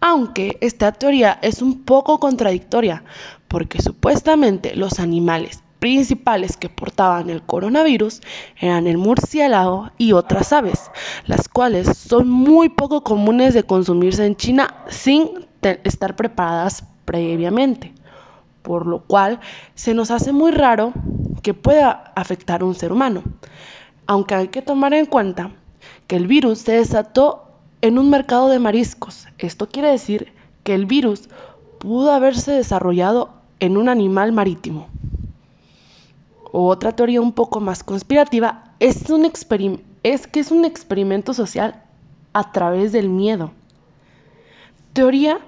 Aunque 0.00 0.56
esta 0.62 0.92
teoría 0.92 1.38
es 1.42 1.60
un 1.60 1.84
poco 1.84 2.18
contradictoria, 2.18 3.04
porque 3.46 3.82
supuestamente 3.82 4.74
los 4.74 5.00
animales 5.00 5.62
principales 5.80 6.56
que 6.56 6.70
portaban 6.70 7.28
el 7.28 7.42
coronavirus 7.42 8.22
eran 8.58 8.86
el 8.86 8.96
murciélago 8.96 9.90
y 9.98 10.12
otras 10.12 10.54
aves, 10.54 10.90
las 11.26 11.46
cuales 11.50 11.94
son 11.98 12.30
muy 12.30 12.70
poco 12.70 13.04
comunes 13.04 13.52
de 13.52 13.64
consumirse 13.64 14.24
en 14.24 14.36
China 14.36 14.74
sin 14.88 15.28
estar 15.60 16.16
preparadas 16.16 16.84
previamente 17.04 17.92
por 18.68 18.86
lo 18.86 19.00
cual 19.00 19.40
se 19.74 19.94
nos 19.94 20.10
hace 20.10 20.30
muy 20.30 20.50
raro 20.50 20.92
que 21.42 21.54
pueda 21.54 22.12
afectar 22.14 22.60
a 22.60 22.66
un 22.66 22.74
ser 22.74 22.92
humano. 22.92 23.22
Aunque 24.06 24.34
hay 24.34 24.48
que 24.48 24.60
tomar 24.60 24.92
en 24.92 25.06
cuenta 25.06 25.52
que 26.06 26.16
el 26.16 26.26
virus 26.26 26.58
se 26.58 26.72
desató 26.72 27.48
en 27.80 27.98
un 27.98 28.10
mercado 28.10 28.50
de 28.50 28.58
mariscos. 28.58 29.26
Esto 29.38 29.70
quiere 29.70 29.90
decir 29.90 30.34
que 30.64 30.74
el 30.74 30.84
virus 30.84 31.30
pudo 31.78 32.12
haberse 32.12 32.52
desarrollado 32.52 33.30
en 33.58 33.78
un 33.78 33.88
animal 33.88 34.32
marítimo. 34.32 34.88
Otra 36.52 36.94
teoría 36.94 37.22
un 37.22 37.32
poco 37.32 37.60
más 37.60 37.82
conspirativa 37.82 38.74
es, 38.80 39.02
es 40.02 40.26
que 40.26 40.40
es 40.40 40.50
un 40.50 40.66
experimento 40.66 41.32
social 41.32 41.82
a 42.34 42.52
través 42.52 42.92
del 42.92 43.08
miedo. 43.08 43.50
Teoría 44.92 45.38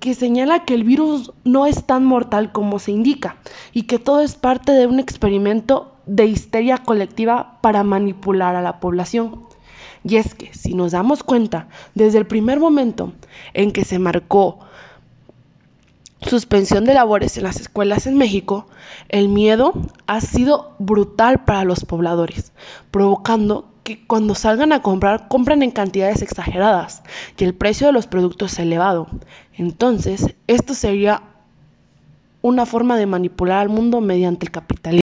que 0.00 0.14
señala 0.14 0.64
que 0.64 0.74
el 0.74 0.84
virus 0.84 1.32
no 1.44 1.66
es 1.66 1.84
tan 1.84 2.04
mortal 2.04 2.52
como 2.52 2.78
se 2.78 2.90
indica 2.90 3.36
y 3.72 3.82
que 3.82 3.98
todo 3.98 4.22
es 4.22 4.34
parte 4.34 4.72
de 4.72 4.86
un 4.86 4.98
experimento 4.98 5.94
de 6.06 6.24
histeria 6.24 6.78
colectiva 6.78 7.58
para 7.60 7.84
manipular 7.84 8.56
a 8.56 8.62
la 8.62 8.80
población. 8.80 9.44
Y 10.02 10.16
es 10.16 10.34
que, 10.34 10.52
si 10.54 10.74
nos 10.74 10.92
damos 10.92 11.22
cuenta, 11.22 11.68
desde 11.94 12.18
el 12.18 12.26
primer 12.26 12.58
momento 12.58 13.12
en 13.52 13.70
que 13.70 13.84
se 13.84 13.98
marcó 13.98 14.58
suspensión 16.22 16.84
de 16.84 16.94
labores 16.94 17.36
en 17.36 17.44
las 17.44 17.60
escuelas 17.60 18.06
en 18.06 18.16
México, 18.16 18.66
el 19.08 19.28
miedo 19.28 19.72
ha 20.06 20.20
sido 20.20 20.74
brutal 20.78 21.44
para 21.44 21.64
los 21.64 21.84
pobladores, 21.84 22.52
provocando 22.90 23.70
que 23.82 24.06
cuando 24.06 24.34
salgan 24.34 24.72
a 24.72 24.82
comprar 24.82 25.28
compran 25.28 25.62
en 25.62 25.70
cantidades 25.70 26.22
exageradas 26.22 27.02
y 27.38 27.44
el 27.44 27.54
precio 27.54 27.86
de 27.86 27.92
los 27.92 28.06
productos 28.06 28.58
elevado. 28.58 29.08
Entonces, 29.54 30.34
esto 30.46 30.74
sería 30.74 31.22
una 32.42 32.66
forma 32.66 32.96
de 32.96 33.06
manipular 33.06 33.58
al 33.58 33.68
mundo 33.68 34.00
mediante 34.00 34.46
el 34.46 34.52
capitalismo. 34.52 35.09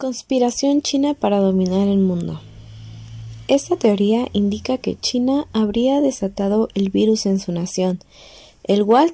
Conspiración 0.00 0.80
china 0.80 1.12
para 1.12 1.40
dominar 1.40 1.86
el 1.86 1.98
mundo. 1.98 2.40
Esta 3.48 3.76
teoría 3.76 4.28
indica 4.32 4.78
que 4.78 4.98
China 4.98 5.46
habría 5.52 6.00
desatado 6.00 6.70
el 6.74 6.88
virus 6.88 7.26
en 7.26 7.38
su 7.38 7.52
nación, 7.52 8.00
el 8.64 8.86
cual, 8.86 9.12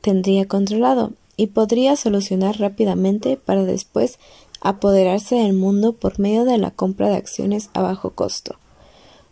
tendría 0.00 0.48
controlado 0.48 1.12
y 1.36 1.46
podría 1.46 1.94
solucionar 1.94 2.58
rápidamente 2.58 3.36
para 3.36 3.62
después 3.62 4.18
apoderarse 4.60 5.36
del 5.36 5.52
mundo 5.52 5.92
por 5.92 6.18
medio 6.18 6.44
de 6.44 6.58
la 6.58 6.72
compra 6.72 7.08
de 7.08 7.14
acciones 7.14 7.70
a 7.72 7.80
bajo 7.80 8.10
costo, 8.10 8.56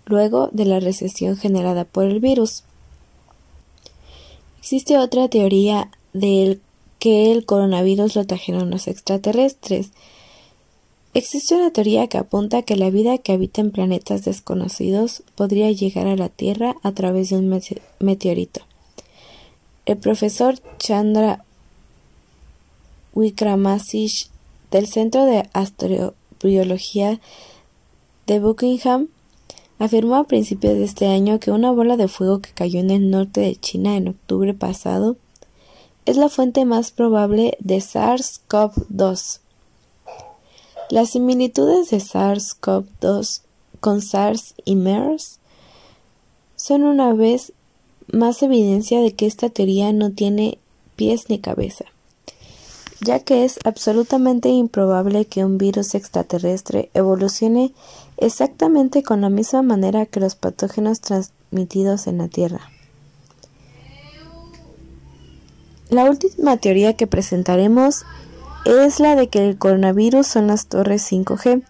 luego 0.05 0.49
de 0.53 0.65
la 0.65 0.79
recesión 0.79 1.37
generada 1.37 1.85
por 1.85 2.05
el 2.05 2.21
virus. 2.21 2.63
Existe 4.61 4.97
otra 4.97 5.27
teoría 5.27 5.91
de 6.13 6.61
que 7.01 7.33
el 7.33 7.45
coronavirus 7.45 8.15
lo 8.15 8.27
trajeron 8.29 8.71
los 8.71 8.87
extraterrestres. 8.87 9.91
Existe 11.17 11.55
una 11.55 11.71
teoría 11.71 12.09
que 12.09 12.19
apunta 12.19 12.61
que 12.61 12.77
la 12.77 12.91
vida 12.91 13.17
que 13.17 13.33
habita 13.33 13.63
en 13.63 13.71
planetas 13.71 14.27
desconocidos 14.27 15.23
podría 15.35 15.73
llegar 15.73 16.07
a 16.09 16.15
la 16.15 16.29
Tierra 16.29 16.77
a 16.83 16.93
través 16.93 17.31
de 17.31 17.39
un 17.39 17.59
meteorito. 18.01 18.61
El 19.87 19.97
profesor 19.97 20.57
Chandra 20.77 21.43
Wickramasinghe 23.15 24.29
del 24.71 24.89
Centro 24.89 25.25
de 25.25 25.49
Astrobiología 25.55 27.19
de 28.27 28.39
Buckingham 28.39 29.09
afirmó 29.79 30.17
a 30.17 30.25
principios 30.25 30.75
de 30.75 30.85
este 30.85 31.07
año 31.07 31.41
que 31.41 31.51
una 31.51 31.71
bola 31.71 31.97
de 31.97 32.09
fuego 32.09 32.43
que 32.43 32.51
cayó 32.51 32.79
en 32.81 32.91
el 32.91 33.09
norte 33.09 33.41
de 33.41 33.57
China 33.57 33.97
en 33.97 34.09
octubre 34.09 34.53
pasado 34.53 35.17
es 36.05 36.19
la 36.19 36.29
fuente 36.29 36.67
más 36.67 36.91
probable 36.91 37.57
de 37.61 37.79
SARS-CoV-2. 37.79 39.46
Las 40.89 41.11
similitudes 41.11 41.91
de 41.91 41.99
SARS-CoV-2 41.99 43.41
con 43.81 44.03
SARS 44.03 44.55
y 44.65 44.77
MERS 44.77 45.41
son 46.55 46.85
una 46.85 47.13
vez 47.13 47.53
más 48.13 48.43
evidencia 48.43 49.01
de 49.01 49.13
que 49.13 49.27
esta 49.27 49.51
teoría 49.51 49.93
no 49.93 50.13
tiene 50.13 50.59
pies 50.95 51.29
ni 51.29 51.41
cabeza, 51.41 51.87
ya 53.01 53.19
que 53.19 53.45
es 53.45 53.59
absolutamente 53.65 54.49
improbable 54.49 55.25
que 55.25 55.45
un 55.45 55.59
virus 55.59 55.97
extraterrestre 55.97 56.91
evolucione 56.95 57.73
exactamente 58.17 59.03
con 59.03 59.21
la 59.21 59.29
misma 59.29 59.63
manera 59.63 60.07
que 60.07 60.21
los 60.21 60.37
patógenos 60.37 61.01
transmitidos 61.01 62.07
en 62.07 62.19
la 62.19 62.29
Tierra. 62.29 62.71
La 65.91 66.05
última 66.09 66.57
teoría 66.57 66.95
que 66.95 67.07
presentaremos 67.07 68.05
es 68.67 69.01
la 69.01 69.15
de 69.15 69.29
que 69.29 69.49
el 69.49 69.59
coronavirus 69.59 70.27
son 70.27 70.49
las 70.49 70.67
torres 70.67 71.11
5G. 71.11 71.63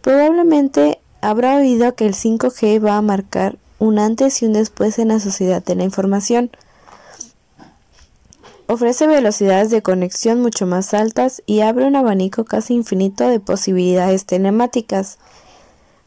Probablemente 0.00 1.00
habrá 1.20 1.56
oído 1.56 1.94
que 1.94 2.06
el 2.06 2.14
5G 2.14 2.84
va 2.84 2.96
a 2.96 3.02
marcar 3.02 3.56
un 3.78 3.98
antes 3.98 4.42
y 4.42 4.46
un 4.46 4.52
después 4.52 4.98
en 4.98 5.08
la 5.08 5.20
sociedad 5.20 5.62
de 5.62 5.74
la 5.74 5.84
información. 5.84 6.50
Ofrece 8.66 9.06
velocidades 9.06 9.70
de 9.70 9.82
conexión 9.82 10.40
mucho 10.40 10.66
más 10.66 10.94
altas 10.94 11.42
y 11.46 11.60
abre 11.60 11.86
un 11.86 11.96
abanico 11.96 12.44
casi 12.44 12.74
infinito 12.74 13.28
de 13.28 13.40
posibilidades 13.40 14.24
telemáticas. 14.24 15.18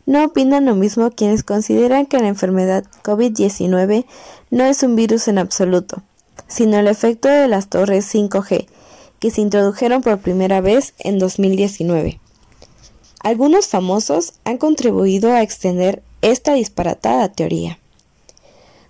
No 0.05 0.23
opinan 0.23 0.65
lo 0.65 0.75
mismo 0.75 1.11
quienes 1.11 1.43
consideran 1.43 2.05
que 2.05 2.19
la 2.19 2.27
enfermedad 2.27 2.85
COVID-19 3.03 4.05
no 4.51 4.63
es 4.63 4.83
un 4.83 4.95
virus 4.95 5.27
en 5.27 5.39
absoluto 5.39 6.01
sino 6.47 6.77
el 6.77 6.87
efecto 6.87 7.27
de 7.27 7.47
las 7.47 7.69
torres 7.69 8.13
5G, 8.13 8.67
que 9.19 9.31
se 9.31 9.41
introdujeron 9.41 10.01
por 10.01 10.19
primera 10.19 10.61
vez 10.61 10.93
en 10.99 11.19
2019. 11.19 12.19
Algunos 13.21 13.67
famosos 13.67 14.33
han 14.43 14.57
contribuido 14.57 15.31
a 15.31 15.41
extender 15.41 16.03
esta 16.21 16.53
disparatada 16.53 17.31
teoría. 17.31 17.79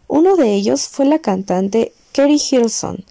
Uno 0.08 0.36
de 0.36 0.54
ellos 0.54 0.88
fue 0.88 1.06
la 1.06 1.20
cantante 1.20 1.94
Kerry 2.12 2.40
Hilson, 2.52 3.06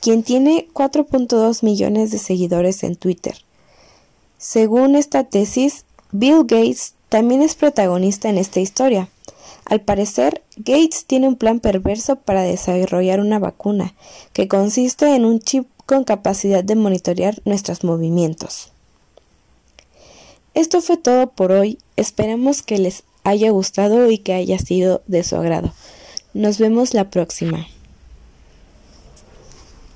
quien 0.00 0.22
tiene 0.22 0.68
4.2 0.72 1.62
millones 1.64 2.10
de 2.10 2.18
seguidores 2.18 2.82
en 2.84 2.96
Twitter. 2.96 3.36
Según 4.38 4.94
esta 4.94 5.24
tesis, 5.24 5.84
Bill 6.12 6.44
Gates 6.44 6.94
también 7.08 7.42
es 7.42 7.54
protagonista 7.54 8.28
en 8.28 8.38
esta 8.38 8.60
historia, 8.60 9.08
al 9.68 9.82
parecer, 9.82 10.42
Gates 10.56 11.04
tiene 11.06 11.28
un 11.28 11.36
plan 11.36 11.60
perverso 11.60 12.16
para 12.16 12.40
desarrollar 12.40 13.20
una 13.20 13.38
vacuna, 13.38 13.94
que 14.32 14.48
consiste 14.48 15.14
en 15.14 15.26
un 15.26 15.40
chip 15.40 15.66
con 15.88 16.04
capacidad 16.04 16.62
de 16.62 16.76
monitorear 16.76 17.40
nuestros 17.46 17.82
movimientos. 17.82 18.72
Esto 20.52 20.82
fue 20.82 20.98
todo 20.98 21.30
por 21.30 21.50
hoy. 21.50 21.78
Esperemos 21.96 22.60
que 22.60 22.76
les 22.76 23.04
haya 23.24 23.50
gustado 23.50 24.10
y 24.10 24.18
que 24.18 24.34
haya 24.34 24.58
sido 24.58 25.00
de 25.06 25.24
su 25.24 25.36
agrado. 25.36 25.72
Nos 26.34 26.58
vemos 26.58 26.92
la 26.92 27.08
próxima. 27.08 27.66